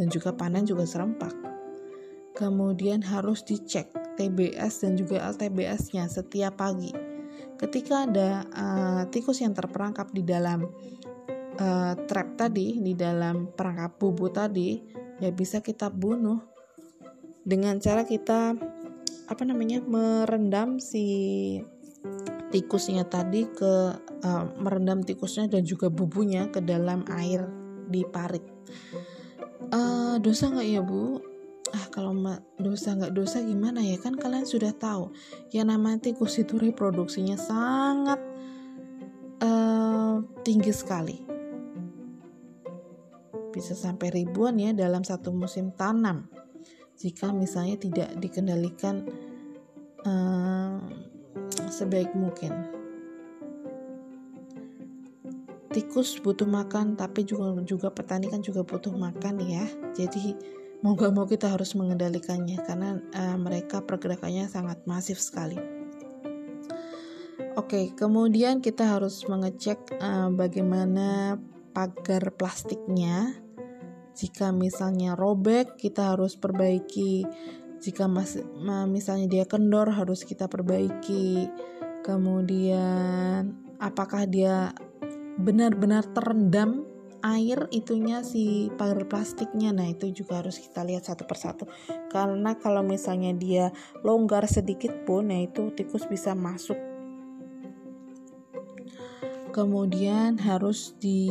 [0.00, 1.30] dan juga panen juga serempak.
[2.34, 6.90] Kemudian harus dicek TBS dan juga LTBS-nya setiap pagi.
[7.54, 10.66] Ketika ada uh, tikus yang terperangkap di dalam
[11.60, 14.82] uh, trap tadi, di dalam perangkap bubu tadi,
[15.22, 16.42] ya bisa kita bunuh
[17.46, 18.58] dengan cara kita
[19.24, 21.60] apa namanya merendam si
[22.52, 23.74] tikusnya tadi ke
[24.22, 27.48] uh, merendam tikusnya dan juga bubunya ke dalam air
[27.88, 28.44] di parit.
[29.72, 31.18] Uh, dosa nggak ya bu?
[31.74, 32.14] Ah kalau
[32.60, 35.10] dosa nggak dosa gimana ya kan kalian sudah tahu
[35.50, 38.20] ya namanya tikus itu reproduksinya sangat
[39.42, 41.18] uh, tinggi sekali.
[43.50, 46.43] Bisa sampai ribuan ya dalam satu musim tanam
[46.98, 49.04] jika misalnya tidak dikendalikan
[50.06, 50.78] uh,
[51.68, 52.52] sebaik mungkin.
[55.74, 59.66] Tikus butuh makan, tapi juga juga petani kan juga butuh makan ya.
[59.98, 60.38] Jadi
[60.86, 65.58] mau gak mau kita harus mengendalikannya karena uh, mereka pergerakannya sangat masif sekali.
[67.54, 71.38] Oke, kemudian kita harus mengecek uh, bagaimana
[71.74, 73.43] pagar plastiknya
[74.14, 77.26] jika misalnya robek kita harus perbaiki.
[77.82, 78.40] Jika mas,
[78.88, 81.50] misalnya dia kendor harus kita perbaiki.
[82.00, 84.72] Kemudian apakah dia
[85.36, 86.86] benar-benar terendam
[87.20, 89.74] air itunya si pagar plastiknya?
[89.74, 91.68] Nah itu juga harus kita lihat satu persatu.
[92.08, 93.68] Karena kalau misalnya dia
[94.00, 96.78] longgar sedikit pun nah itu tikus bisa masuk.
[99.52, 101.28] Kemudian harus di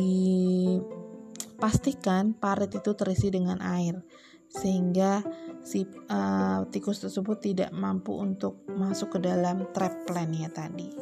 [1.64, 4.04] pastikan parit itu terisi dengan air
[4.52, 5.24] sehingga
[5.64, 10.92] si uh, tikus tersebut tidak mampu untuk masuk ke dalam trap plan-nya tadi.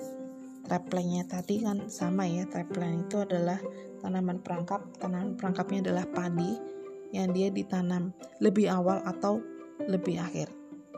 [0.63, 3.59] Trap plan-nya tadi kan sama ya, trap plan itu adalah
[3.99, 6.55] tanaman perangkap, tanaman perangkapnya adalah padi
[7.11, 9.43] yang dia ditanam lebih awal atau
[9.91, 10.47] lebih akhir.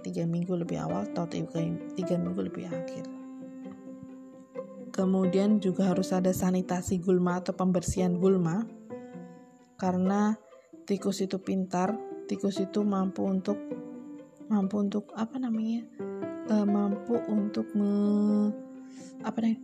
[0.04, 3.08] Tiga minggu lebih awal atau tiga minggu lebih akhir.
[4.92, 8.62] Kemudian juga harus ada sanitasi gulma atau pembersihan gulma
[9.74, 10.38] karena
[10.84, 13.58] tikus itu pintar tikus itu mampu untuk
[14.48, 15.84] mampu untuk apa namanya
[16.48, 17.92] e, mampu untuk me,
[19.24, 19.58] apa nih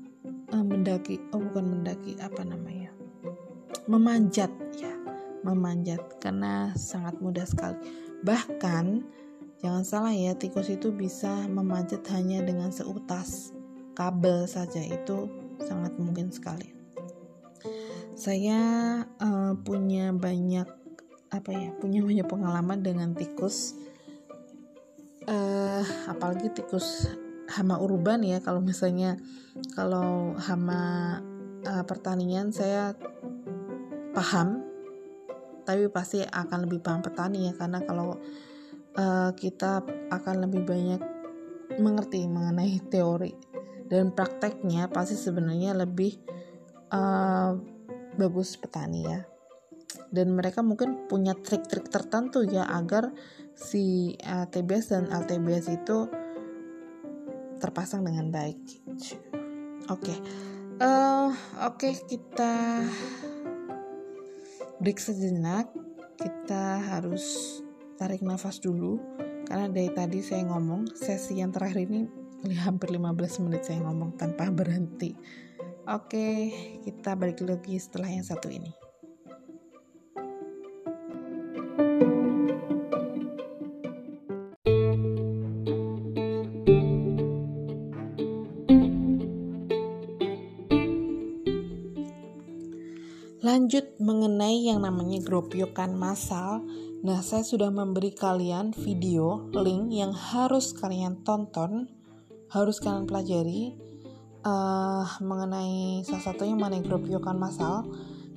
[0.52, 1.16] e, mendaki.
[1.32, 2.92] Oh bukan mendaki apa namanya
[3.88, 4.92] memanjat ya
[5.44, 6.20] memanjat.
[6.20, 7.80] Karena sangat mudah sekali.
[8.24, 8.84] Bahkan
[9.60, 13.52] jangan salah ya tikus itu bisa memanjat hanya dengan seutas
[13.96, 14.80] kabel saja.
[14.80, 15.28] Itu
[15.60, 16.79] sangat mungkin sekali
[18.14, 18.60] saya
[19.18, 20.66] uh, punya banyak
[21.30, 23.76] apa ya punya banyak pengalaman dengan tikus.
[25.28, 27.06] Uh, apalagi tikus
[27.50, 29.20] hama urban ya kalau misalnya
[29.76, 31.18] kalau hama
[31.66, 32.96] uh, pertanian saya
[34.16, 34.64] paham
[35.68, 38.18] tapi pasti akan lebih paham petani ya karena kalau
[38.96, 41.02] uh, kita akan lebih banyak
[41.78, 43.34] mengerti mengenai teori
[43.86, 46.18] dan prakteknya pasti sebenarnya lebih
[46.90, 47.54] uh,
[48.20, 49.24] bagus petani ya
[50.10, 53.10] dan mereka mungkin punya trik-trik tertentu ya agar
[53.54, 56.10] si uh, TBS dan LTBS itu
[57.60, 58.58] terpasang dengan baik.
[59.90, 60.18] Oke, okay.
[60.80, 61.30] uh,
[61.66, 62.82] oke okay, kita
[64.80, 65.68] break sejenak.
[66.20, 67.56] Kita harus
[67.96, 69.00] tarik nafas dulu
[69.48, 72.04] karena dari tadi saya ngomong sesi yang terakhir ini
[72.64, 75.16] hampir 15 menit saya ngomong tanpa berhenti.
[75.90, 76.54] Oke,
[76.86, 78.70] kita balik lagi setelah yang satu ini.
[93.42, 96.62] Lanjut mengenai yang namanya gropyokan massal.
[97.02, 101.90] Nah, saya sudah memberi kalian video link yang harus kalian tonton,
[102.54, 103.89] harus kalian pelajari
[104.44, 107.04] uh, mengenai salah satunya mengenai grup
[107.36, 107.88] masal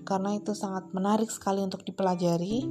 [0.04, 2.68] karena itu sangat menarik sekali untuk dipelajari.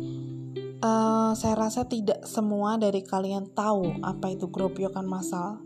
[0.82, 4.76] Uh, saya rasa tidak semua dari kalian tahu apa itu grup
[5.06, 5.62] masal.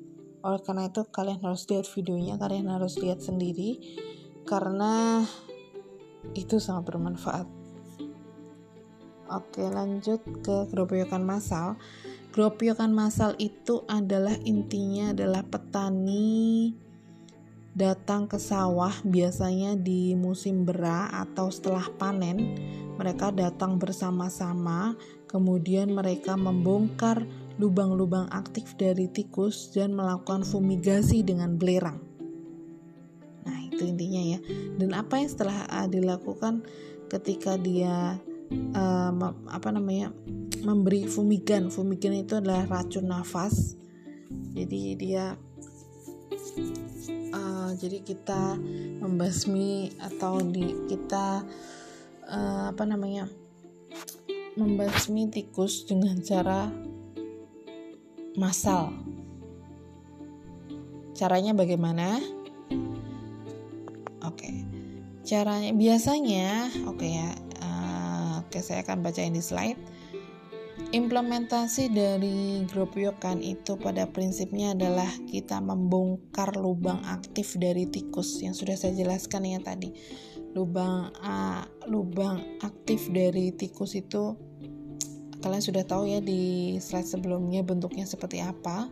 [0.47, 3.83] Oleh karena itu kalian harus lihat videonya, kalian harus lihat sendiri
[4.47, 5.27] karena
[6.39, 7.49] itu sangat bermanfaat.
[9.27, 11.75] Oke, lanjut ke grup yokan masal.
[12.31, 16.86] Grup yokan masal itu adalah intinya adalah petani
[17.77, 22.57] datang ke sawah biasanya di musim bera atau setelah panen.
[22.97, 24.97] Mereka datang bersama-sama,
[25.29, 27.29] kemudian mereka membongkar
[27.61, 32.01] lubang-lubang aktif dari tikus dan melakukan fumigasi dengan belerang.
[33.45, 34.41] Nah, itu intinya ya.
[34.81, 36.65] Dan apa yang setelah uh, dilakukan
[37.13, 38.17] ketika dia
[38.73, 39.13] uh,
[39.53, 40.11] apa namanya
[40.65, 43.79] memberi fumigan fumigan itu adalah racun nafas
[44.55, 45.25] jadi dia
[47.47, 48.59] uh, jadi kita
[48.99, 51.47] membasmi atau di kita
[52.27, 53.31] uh, apa namanya
[54.59, 56.67] membasmi tikus dengan cara
[58.35, 58.91] massal
[61.17, 62.21] caranya bagaimana?
[64.27, 64.37] Oke.
[64.37, 64.57] Okay.
[65.27, 67.31] caranya biasanya oke okay ya
[67.63, 69.96] uh, oke okay, saya akan bacain di slide
[70.95, 78.55] Implementasi dari grup yokan itu pada prinsipnya adalah kita membongkar lubang aktif dari tikus yang
[78.55, 79.91] sudah saya jelaskan ya tadi.
[80.55, 84.39] Lubang uh, lubang aktif dari tikus itu
[85.43, 88.87] kalian sudah tahu ya di slide sebelumnya bentuknya seperti apa.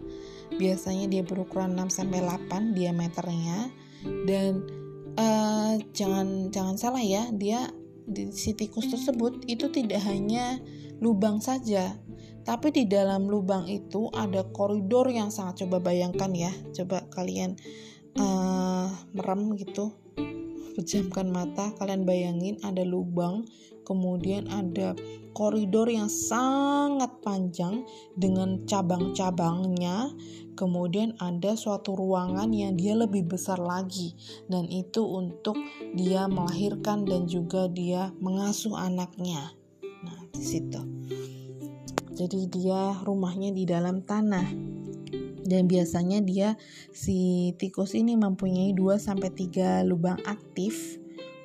[0.59, 3.71] Biasanya dia berukuran 6 sampai 8 diameternya
[4.27, 4.67] dan
[5.15, 7.71] uh, jangan jangan salah ya, dia
[8.05, 10.61] di si tikus tersebut itu tidak hanya
[11.03, 11.97] lubang saja.
[12.45, 16.53] Tapi di dalam lubang itu ada koridor yang sangat coba bayangkan ya.
[16.77, 17.57] Coba kalian
[18.21, 19.97] uh, merem gitu,
[20.77, 23.49] pejamkan mata, kalian bayangin ada lubang,
[23.89, 24.93] kemudian ada
[25.33, 30.13] koridor yang sangat panjang dengan cabang-cabangnya.
[30.55, 34.15] Kemudian ada suatu ruangan yang dia lebih besar lagi
[34.47, 35.59] dan itu untuk
[35.99, 39.51] dia melahirkan dan juga dia mengasuh anaknya
[40.33, 40.81] di situ.
[42.15, 44.47] Jadi dia rumahnya di dalam tanah.
[45.45, 46.57] Dan biasanya dia
[46.89, 50.97] si tikus ini mempunyai 2 sampai 3 lubang aktif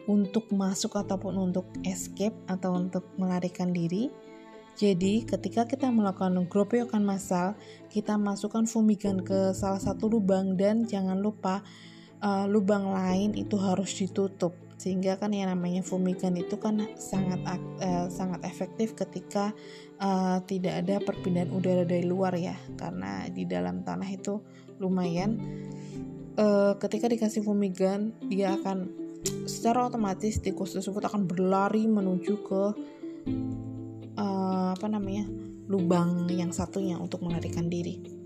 [0.07, 4.07] untuk masuk ataupun untuk escape atau untuk melarikan diri.
[4.79, 7.59] Jadi, ketika kita melakukan gropeokan massal,
[7.91, 11.59] kita masukkan fumigan ke salah satu lubang dan jangan lupa
[12.23, 17.43] uh, lubang lain itu harus ditutup sehingga kan yang namanya fumigan itu kan sangat
[17.83, 19.51] uh, sangat efektif ketika
[19.99, 24.39] uh, tidak ada perpindahan udara dari luar ya karena di dalam tanah itu
[24.79, 25.35] lumayan
[26.39, 28.87] uh, ketika dikasih fumigan dia akan
[29.43, 32.63] secara otomatis tikus tersebut akan berlari menuju ke
[34.15, 35.27] uh, apa namanya
[35.67, 38.18] lubang yang satunya untuk melarikan diri.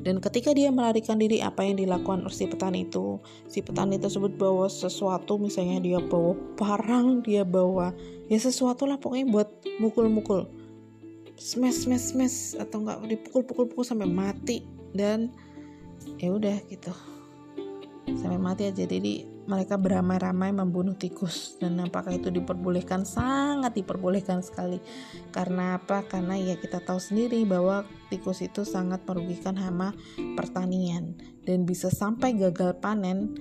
[0.00, 3.20] Dan ketika dia melarikan diri, apa yang dilakukan si petani itu?
[3.52, 7.92] Si petani tersebut bawa sesuatu, misalnya dia bawa parang, dia bawa
[8.32, 10.48] ya sesuatu lah pokoknya buat mukul-mukul,
[11.36, 14.64] smash smash smash atau enggak dipukul-pukul-pukul sampai mati.
[14.96, 15.28] Dan
[16.16, 16.92] ya udah gitu.
[18.16, 18.88] Sampai mati aja.
[18.88, 21.58] Jadi mereka beramai-ramai membunuh tikus.
[21.58, 23.02] Dan apakah itu diperbolehkan?
[23.02, 24.78] Sangat diperbolehkan sekali.
[25.34, 26.06] Karena apa?
[26.06, 27.82] Karena ya kita tahu sendiri bahwa
[28.14, 29.90] tikus itu sangat merugikan hama
[30.38, 31.18] pertanian.
[31.42, 33.34] Dan bisa sampai gagal panen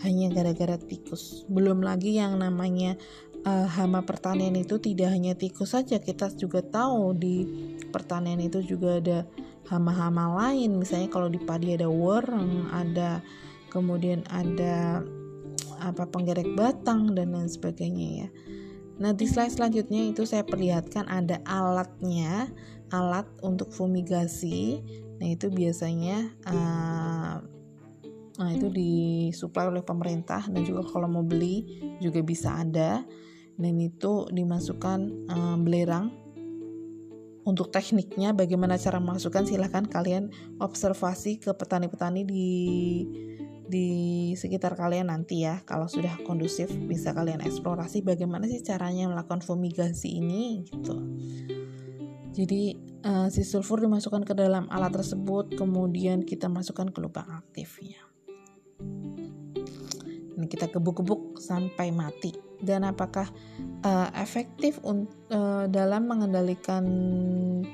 [0.00, 1.44] hanya gara-gara tikus.
[1.52, 2.96] Belum lagi yang namanya
[3.44, 6.00] uh, hama pertanian itu tidak hanya tikus saja.
[6.00, 7.44] Kita juga tahu di
[7.92, 9.18] pertanian itu juga ada
[9.68, 10.80] hama-hama lain.
[10.80, 13.20] Misalnya kalau di padi ada worm ada
[13.68, 15.04] kemudian ada
[15.80, 18.28] apa penggerek batang dan lain sebagainya ya.
[19.00, 22.52] Nah di slide selanjutnya itu saya perlihatkan ada alatnya,
[22.92, 24.84] alat untuk fumigasi.
[25.16, 27.40] Nah itu biasanya uh,
[28.36, 33.00] nah itu disuplai oleh pemerintah dan juga kalau mau beli juga bisa ada.
[33.60, 36.12] Dan itu dimasukkan uh, belerang.
[37.40, 40.28] Untuk tekniknya bagaimana cara memasukkan silahkan kalian
[40.60, 42.48] observasi ke petani-petani di
[43.70, 43.88] di
[44.34, 45.62] sekitar kalian nanti ya.
[45.62, 50.98] Kalau sudah kondusif bisa kalian eksplorasi bagaimana sih caranya melakukan fumigasi ini gitu.
[52.34, 52.74] Jadi
[53.06, 58.10] uh, si sulfur dimasukkan ke dalam alat tersebut kemudian kita masukkan ke lubang aktifnya
[60.40, 62.32] ini kita gebuk-gebuk sampai mati.
[62.60, 63.28] Dan apakah
[63.84, 66.84] uh, efektif uh, dalam mengendalikan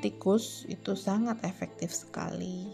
[0.02, 0.66] tikus?
[0.66, 2.66] Itu sangat efektif sekali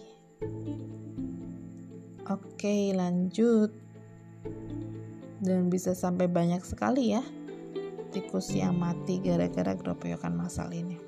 [2.31, 3.75] Oke, lanjut.
[5.43, 7.23] Dan bisa sampai banyak sekali ya
[8.12, 11.01] tikus yang mati gara-gara keroyokan masal ini.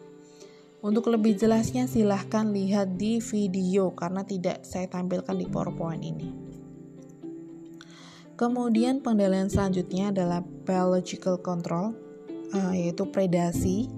[0.81, 6.29] Untuk lebih jelasnya silahkan lihat di video karena tidak saya tampilkan di PowerPoint ini.
[8.35, 11.95] Kemudian pengendalian selanjutnya adalah biological control,
[12.53, 13.89] uh, yaitu predasi.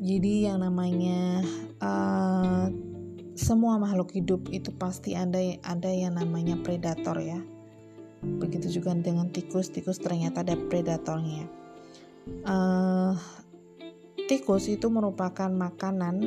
[0.00, 1.44] Jadi yang namanya
[1.84, 2.72] uh,
[3.40, 7.40] semua makhluk hidup itu pasti ada ada yang namanya predator ya.
[8.20, 11.48] Begitu juga dengan tikus, tikus ternyata ada predatornya.
[12.44, 13.16] Uh,
[14.28, 16.20] tikus itu merupakan makanan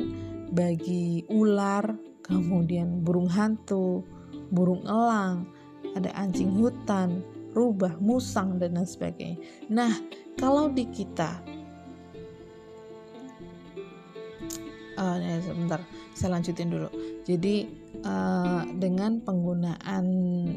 [0.50, 1.94] bagi ular,
[2.26, 4.02] kemudian burung hantu,
[4.50, 5.46] burung elang,
[5.94, 7.22] ada anjing hutan,
[7.54, 9.38] rubah, musang dan lain sebagainya.
[9.70, 9.94] Nah,
[10.34, 11.38] kalau di kita
[14.98, 15.80] uh, sebentar
[16.14, 16.88] saya lanjutin dulu
[17.24, 17.64] jadi
[18.04, 20.04] uh, dengan penggunaan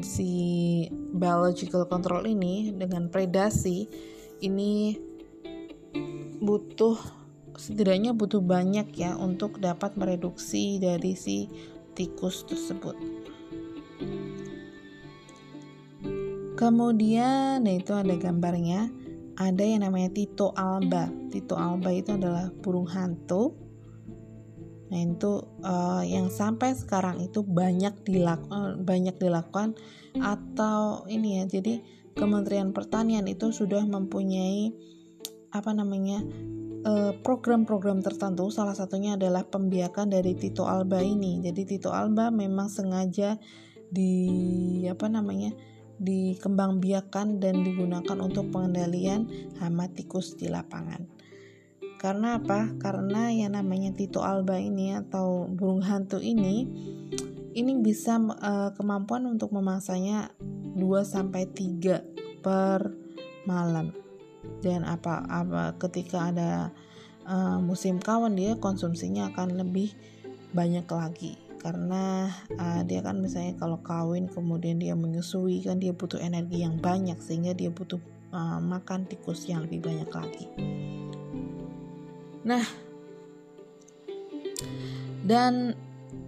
[0.04, 3.88] si biological control ini dengan predasi
[4.44, 4.92] ini
[6.44, 7.00] butuh
[7.56, 11.48] setidaknya butuh banyak ya untuk dapat mereduksi dari si
[11.96, 12.94] tikus tersebut.
[16.54, 18.92] Kemudian nah itu ada gambarnya.
[19.38, 21.06] Ada yang namanya Tito alba.
[21.30, 23.67] Tito alba itu adalah burung hantu
[24.88, 29.76] Nah itu uh, yang sampai sekarang itu banyak dilakukan uh, banyak dilakukan
[30.16, 31.84] atau ini ya jadi
[32.18, 34.74] Kementerian Pertanian itu sudah mempunyai
[35.54, 36.18] apa namanya
[36.82, 42.34] eh, program-program uh, tertentu salah satunya adalah pembiakan dari Tito Alba ini jadi Tito Alba
[42.34, 43.38] memang sengaja
[43.88, 45.54] di apa namanya
[45.98, 49.26] dikembangbiakan dan digunakan untuk pengendalian
[49.58, 51.17] hama tikus di lapangan.
[51.98, 52.70] Karena apa?
[52.78, 56.64] Karena yang namanya Tito Alba ini atau burung hantu ini
[57.58, 60.30] ini bisa uh, kemampuan untuk memangsanya
[60.78, 62.94] 2 sampai 3 per
[63.50, 63.90] malam.
[64.62, 66.70] Dan apa apa ketika ada
[67.26, 69.90] uh, musim kawan dia konsumsinya akan lebih
[70.54, 76.22] banyak lagi karena uh, dia kan misalnya kalau kawin kemudian dia menyusui kan dia butuh
[76.22, 77.98] energi yang banyak sehingga dia butuh
[78.30, 80.46] uh, makan tikus yang lebih banyak lagi.
[82.48, 82.64] Nah,
[85.20, 85.76] dan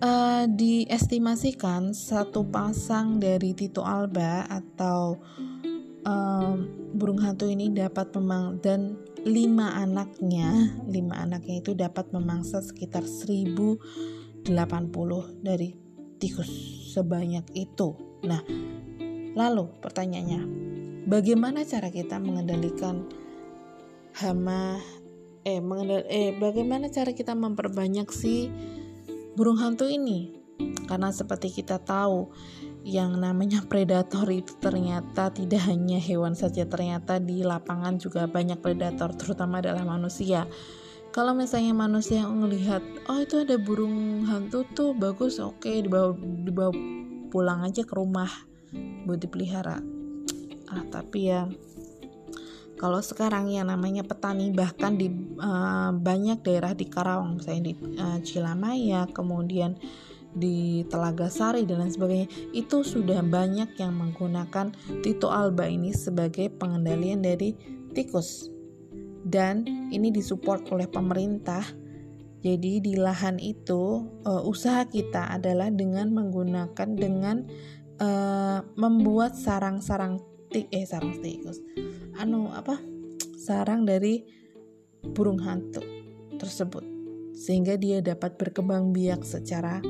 [0.04, 5.16] uh, diestimasikan satu pasang dari Tito Alba atau
[6.04, 13.08] um, burung hantu ini dapat memang dan lima anaknya, lima anaknya itu dapat memangsa sekitar
[13.08, 14.44] 1080
[15.40, 15.72] dari
[16.20, 16.52] tikus
[16.92, 17.96] sebanyak itu.
[18.28, 18.44] Nah,
[19.32, 20.40] lalu pertanyaannya,
[21.08, 23.08] bagaimana cara kita mengendalikan
[24.20, 24.76] hama
[25.44, 28.52] eh mengendal eh bagaimana cara kita memperbanyak si
[29.34, 30.36] burung hantu ini?
[30.84, 32.28] Karena seperti kita tahu
[32.84, 39.12] yang namanya predator itu ternyata tidak hanya hewan saja ternyata di lapangan juga banyak predator
[39.16, 40.44] terutama adalah manusia.
[41.10, 46.70] Kalau misalnya manusia melihat oh itu ada burung hantu tuh bagus oke okay, dibawa dibawa
[47.34, 48.30] pulang aja ke rumah
[49.08, 49.82] buat dipelihara.
[50.70, 51.50] Ah tapi ya
[52.80, 58.18] kalau sekarang yang namanya petani bahkan di uh, banyak daerah di Karawang misalnya di uh,
[58.24, 59.76] Cilamaya kemudian
[60.32, 64.72] di Telaga Sari dan lain sebagainya itu sudah banyak yang menggunakan
[65.04, 67.52] Tito Alba ini sebagai pengendalian dari
[67.92, 68.46] tikus.
[69.20, 71.66] Dan ini disupport oleh pemerintah.
[72.40, 77.44] Jadi di lahan itu uh, usaha kita adalah dengan menggunakan dengan
[78.00, 81.60] uh, membuat sarang-sarang tik eh sarang tikus
[82.18, 82.80] anu apa
[83.38, 84.26] sarang dari
[85.14, 85.80] burung hantu
[86.36, 86.84] tersebut
[87.40, 89.80] sehingga dia dapat berkembang biak secara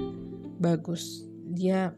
[0.62, 1.26] bagus.
[1.50, 1.90] Dia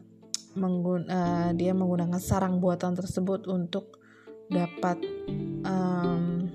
[0.57, 4.01] menggun uh, dia menggunakan sarang buatan tersebut untuk
[4.49, 4.97] dapat
[5.65, 6.49] um,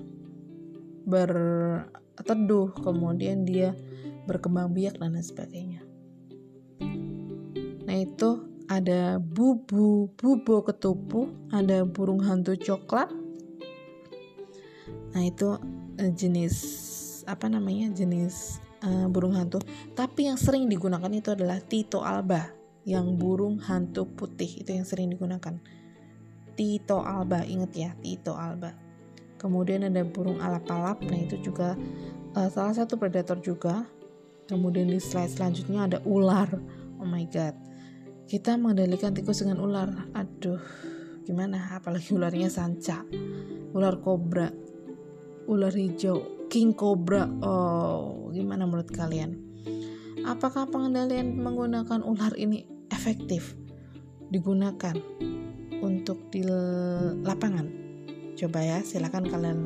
[1.07, 3.71] berteduh kemudian dia
[4.27, 5.81] berkembang biak dan lain sebagainya.
[7.87, 8.29] Nah itu
[8.69, 13.09] ada bubu bubo ketupu ada burung hantu coklat
[15.15, 15.57] Nah, itu
[15.99, 16.55] uh, jenis
[17.25, 17.93] apa namanya?
[17.93, 19.59] jenis uh, burung hantu.
[19.95, 22.49] Tapi yang sering digunakan itu adalah Tito alba,
[22.87, 25.59] yang burung hantu putih itu yang sering digunakan.
[26.55, 28.75] Tito alba, inget ya, Tito alba.
[29.39, 31.79] Kemudian ada burung alap-alap, nah itu juga
[32.35, 33.87] uh, salah satu predator juga.
[34.49, 36.49] Kemudian di slide selanjutnya ada ular.
[36.99, 37.55] Oh my god.
[38.25, 39.89] Kita mengendalikan tikus dengan ular.
[40.17, 40.59] Aduh,
[41.23, 41.77] gimana?
[41.77, 43.05] Apalagi ularnya sanca.
[43.77, 44.49] Ular kobra
[45.49, 47.25] ular hijau, king cobra.
[47.41, 49.33] Oh, gimana menurut kalian?
[50.21, 53.57] Apakah pengendalian menggunakan ular ini efektif
[54.29, 54.93] digunakan
[55.81, 56.45] untuk di
[57.25, 57.65] lapangan?
[58.37, 59.59] Coba ya, silakan kalian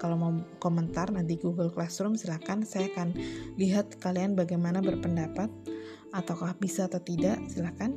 [0.00, 3.16] kalau mau komentar nanti Google Classroom silakan saya akan
[3.56, 5.48] lihat kalian bagaimana berpendapat
[6.12, 7.96] ataukah bisa atau tidak silakan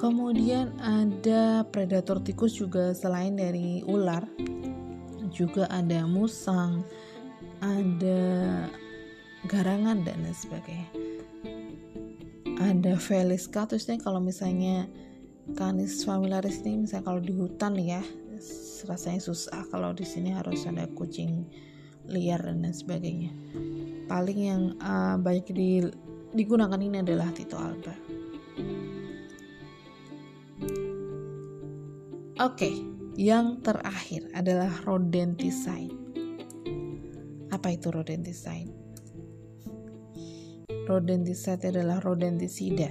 [0.00, 4.24] Kemudian ada predator tikus juga selain dari ular,
[5.28, 6.80] juga ada musang,
[7.60, 8.64] ada
[9.44, 10.88] garangan dan lain sebagainya.
[12.64, 14.88] Ada Felis catusnya kalau misalnya
[15.52, 18.00] Canis familiaris ini misalnya kalau di hutan ya
[18.88, 21.44] rasanya susah kalau di sini harus ada kucing
[22.08, 23.32] liar dan lain sebagainya.
[24.08, 25.84] Paling yang uh, banyak di,
[26.32, 28.09] digunakan ini adalah Tito Alba.
[32.40, 32.72] Oke,
[33.20, 35.92] yang terakhir adalah rodenticide.
[37.52, 38.72] Apa itu rodenticide?
[40.88, 42.88] Rodenticide adalah rodentisida,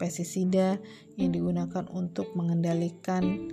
[0.00, 0.80] pestisida
[1.20, 3.52] yang digunakan untuk mengendalikan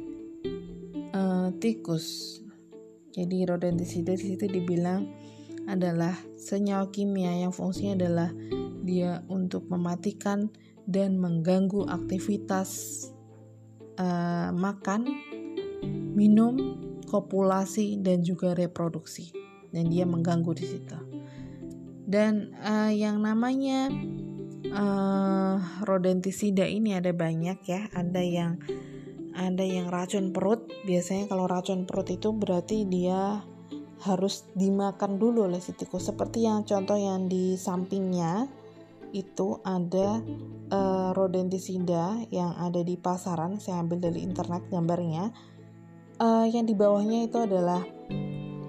[1.12, 2.40] uh, tikus.
[3.12, 5.04] Jadi rodentisida di situ dibilang
[5.68, 8.32] adalah senyawa kimia yang fungsinya adalah
[8.88, 10.48] dia untuk mematikan
[10.88, 13.12] dan mengganggu aktivitas
[14.00, 15.08] uh, makan,
[16.16, 19.32] minum, kopulasi dan juga reproduksi.
[19.72, 20.98] Dan dia mengganggu di situ.
[22.06, 23.92] Dan uh, yang namanya
[24.72, 27.92] uh, rodentisida ini ada banyak ya.
[27.92, 28.62] Ada yang
[29.36, 30.72] ada yang racun perut.
[30.88, 33.44] Biasanya kalau racun perut itu berarti dia
[34.06, 36.08] harus dimakan dulu oleh si tikus.
[36.08, 38.48] Seperti yang contoh yang di sampingnya
[39.16, 40.20] itu ada
[40.76, 43.64] uh, rodentisida yang ada di pasaran.
[43.64, 45.32] Saya ambil dari internet gambarnya.
[46.20, 47.84] Uh, yang di bawahnya itu adalah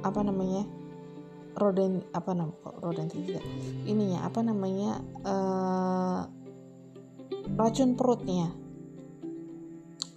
[0.02, 0.66] apa namanya
[1.54, 3.38] roden apa nama kok rodentisida
[3.86, 6.20] ininya apa namanya uh,
[7.58, 8.54] racun perutnya.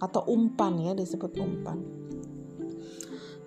[0.00, 1.78] Atau umpan ya disebut umpan.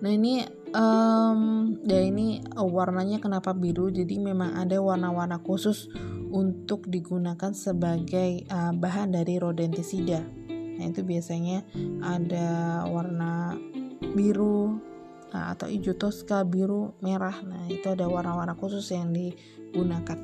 [0.04, 0.44] Nah ini
[0.76, 1.40] um,
[1.86, 3.88] ya ini warnanya kenapa biru?
[3.88, 5.88] Jadi memang ada warna-warna khusus
[6.34, 10.18] untuk digunakan sebagai uh, bahan dari rodentisida.
[10.50, 11.62] Nah, itu biasanya
[12.02, 13.54] ada warna
[14.02, 14.82] biru
[15.30, 17.38] nah, atau hijau toska, biru, merah.
[17.46, 20.18] Nah, itu ada warna-warna khusus yang digunakan.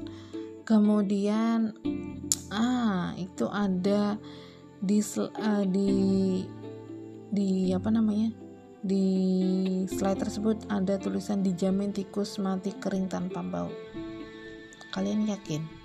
[0.66, 1.78] Kemudian
[2.50, 4.18] ah, itu ada
[4.82, 5.90] di uh, di
[7.30, 8.34] di apa namanya?
[8.82, 9.06] Di
[9.86, 13.70] slide tersebut ada tulisan dijamin tikus mati kering tanpa bau.
[14.90, 15.79] Kalian yakin?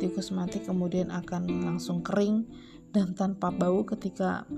[0.00, 2.48] Tikus mati kemudian akan langsung kering
[2.96, 4.48] dan tanpa bau ketika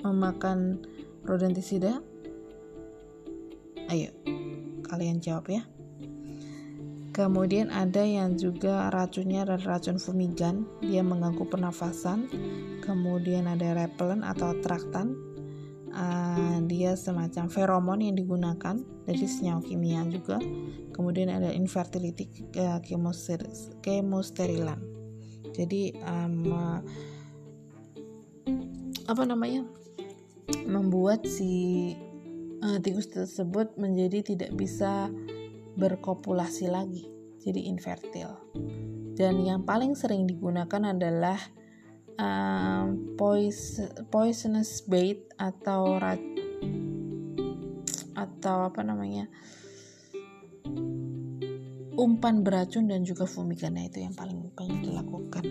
[0.00, 0.80] memakan
[1.28, 2.00] rodentisida?
[3.92, 4.08] Ayo,
[4.88, 5.62] kalian jawab ya.
[7.12, 12.24] Kemudian ada yang juga racunnya dan racun fumigan, dia mengganggu pernafasan.
[12.80, 15.12] Kemudian ada repelen atau traktan,
[15.94, 18.76] uh, dia semacam feromon yang digunakan
[19.06, 20.40] dari senyawa kimia juga.
[20.92, 22.28] Kemudian ada infertility
[22.58, 22.80] uh,
[23.80, 24.80] chemosterilan.
[25.52, 26.48] Jadi um,
[29.04, 29.68] apa namanya
[30.64, 31.92] membuat si
[32.64, 35.12] uh, tikus tersebut menjadi tidak bisa
[35.76, 37.08] berkopulasi lagi
[37.42, 38.32] jadi infertil.
[39.12, 41.36] Dan yang paling sering digunakan adalah
[42.18, 43.16] um,
[44.10, 45.96] poisonous bait atau
[48.12, 49.30] atau apa namanya?
[51.92, 55.44] Umpan beracun dan juga fumigan nah, itu yang paling banyak dilakukan.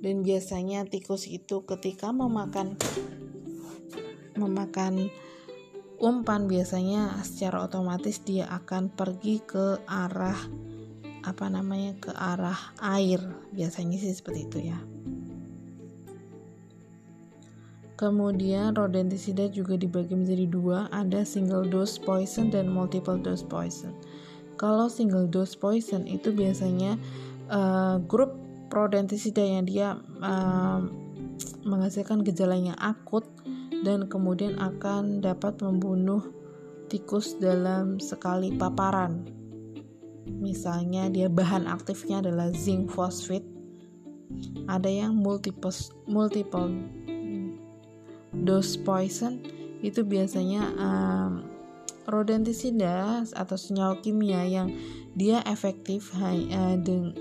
[0.00, 2.76] Dan biasanya tikus itu ketika memakan
[4.40, 5.12] memakan
[6.00, 10.38] umpan biasanya secara otomatis dia akan pergi ke arah
[11.20, 13.20] apa namanya ke arah air.
[13.52, 14.80] Biasanya sih seperti itu ya
[18.00, 23.92] Kemudian rodentisida juga dibagi menjadi dua, ada single dose poison dan multiple dose poison.
[24.56, 26.96] Kalau single dose poison itu biasanya
[27.52, 28.40] uh, grup
[28.72, 30.80] rodentisida yang dia uh,
[31.68, 33.28] menghasilkan gejala yang akut
[33.84, 36.24] dan kemudian akan dapat membunuh
[36.88, 39.28] tikus dalam sekali paparan.
[40.40, 43.44] Misalnya dia bahan aktifnya adalah zinc phosphate.
[44.70, 45.74] Ada yang multiple
[46.06, 46.70] multiple
[48.34, 49.42] dose poison
[49.80, 51.32] itu biasanya um,
[52.06, 54.72] rodentisida atau senyawa kimia yang
[55.14, 56.76] dia efektif uh,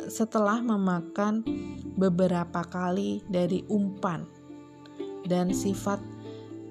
[0.10, 1.42] setelah memakan
[1.98, 4.26] beberapa kali dari umpan.
[5.26, 6.00] Dan sifat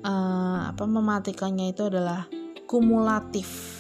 [0.03, 2.27] uh, apa mematikannya itu adalah
[2.67, 3.79] kumulatif.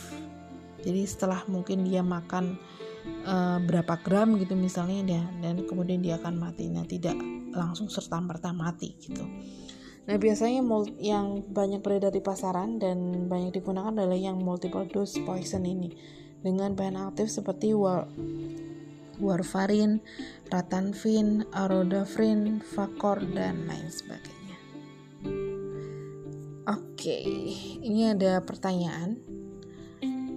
[0.82, 2.56] Jadi setelah mungkin dia makan
[3.26, 6.70] uh, berapa gram gitu misalnya dia dan kemudian dia akan mati.
[6.70, 7.18] Nah tidak
[7.51, 9.24] langsung serta merta mati gitu
[10.09, 10.64] Nah, biasanya
[11.05, 15.93] yang banyak beredar di pasaran dan banyak digunakan adalah yang multiple dose poison ini
[16.40, 18.09] dengan bahan aktif seperti war
[19.20, 20.01] warfarin,
[20.48, 24.56] ratanfin, arodafrin, fakor, dan lain sebagainya.
[26.70, 27.18] Oke,
[27.82, 29.18] ini ada pertanyaan.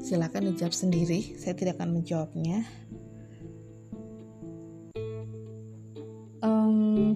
[0.01, 2.65] Silakan dijawab sendiri, saya tidak akan menjawabnya.
[6.41, 7.13] Um,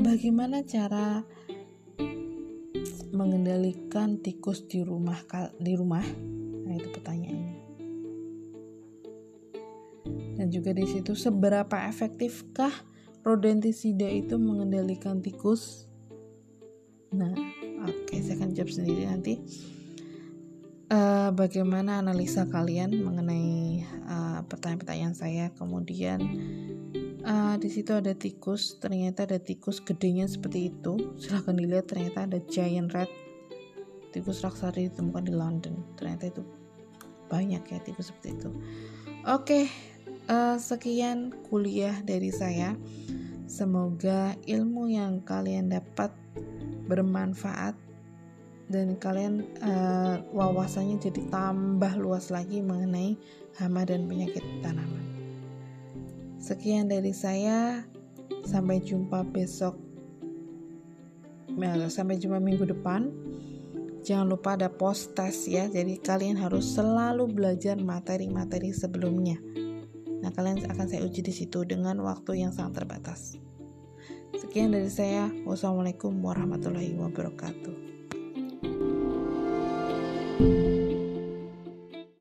[0.00, 1.20] Bagaimana cara
[3.12, 5.20] mengendalikan tikus di rumah
[5.60, 6.00] di rumah?
[6.64, 7.56] Nah, itu pertanyaannya.
[10.40, 12.72] Dan juga di situ seberapa efektifkah
[13.20, 15.84] rodentisida itu mengendalikan tikus?
[17.12, 17.36] Nah,
[17.84, 19.36] oke, okay, saya akan jawab sendiri nanti.
[20.88, 25.52] Uh, bagaimana analisa kalian mengenai uh, pertanyaan-pertanyaan saya?
[25.60, 26.24] Kemudian
[27.24, 31.16] uh, di situ ada tikus, ternyata ada tikus gedenya seperti itu.
[31.16, 33.10] Silahkan dilihat, ternyata ada giant rat
[34.10, 35.74] tikus raksasa ditemukan di London.
[35.94, 36.42] Ternyata itu
[37.30, 38.50] banyak ya tikus seperti itu.
[38.50, 39.64] Oke, okay,
[40.30, 42.74] uh, sekian kuliah dari saya.
[43.50, 46.14] Semoga ilmu yang kalian dapat
[46.86, 47.74] bermanfaat
[48.70, 53.18] dan kalian uh, wawasannya jadi tambah luas lagi mengenai
[53.58, 55.09] hama dan penyakit tanaman.
[56.50, 57.86] Sekian dari saya.
[58.42, 59.78] Sampai jumpa besok.
[61.86, 63.06] Sampai jumpa minggu depan.
[64.02, 65.70] Jangan lupa ada post test ya.
[65.70, 69.38] Jadi kalian harus selalu belajar materi-materi sebelumnya.
[70.26, 73.38] Nah, kalian akan saya uji di situ dengan waktu yang sangat terbatas.
[74.34, 75.30] Sekian dari saya.
[75.46, 77.74] Wassalamualaikum warahmatullahi wabarakatuh.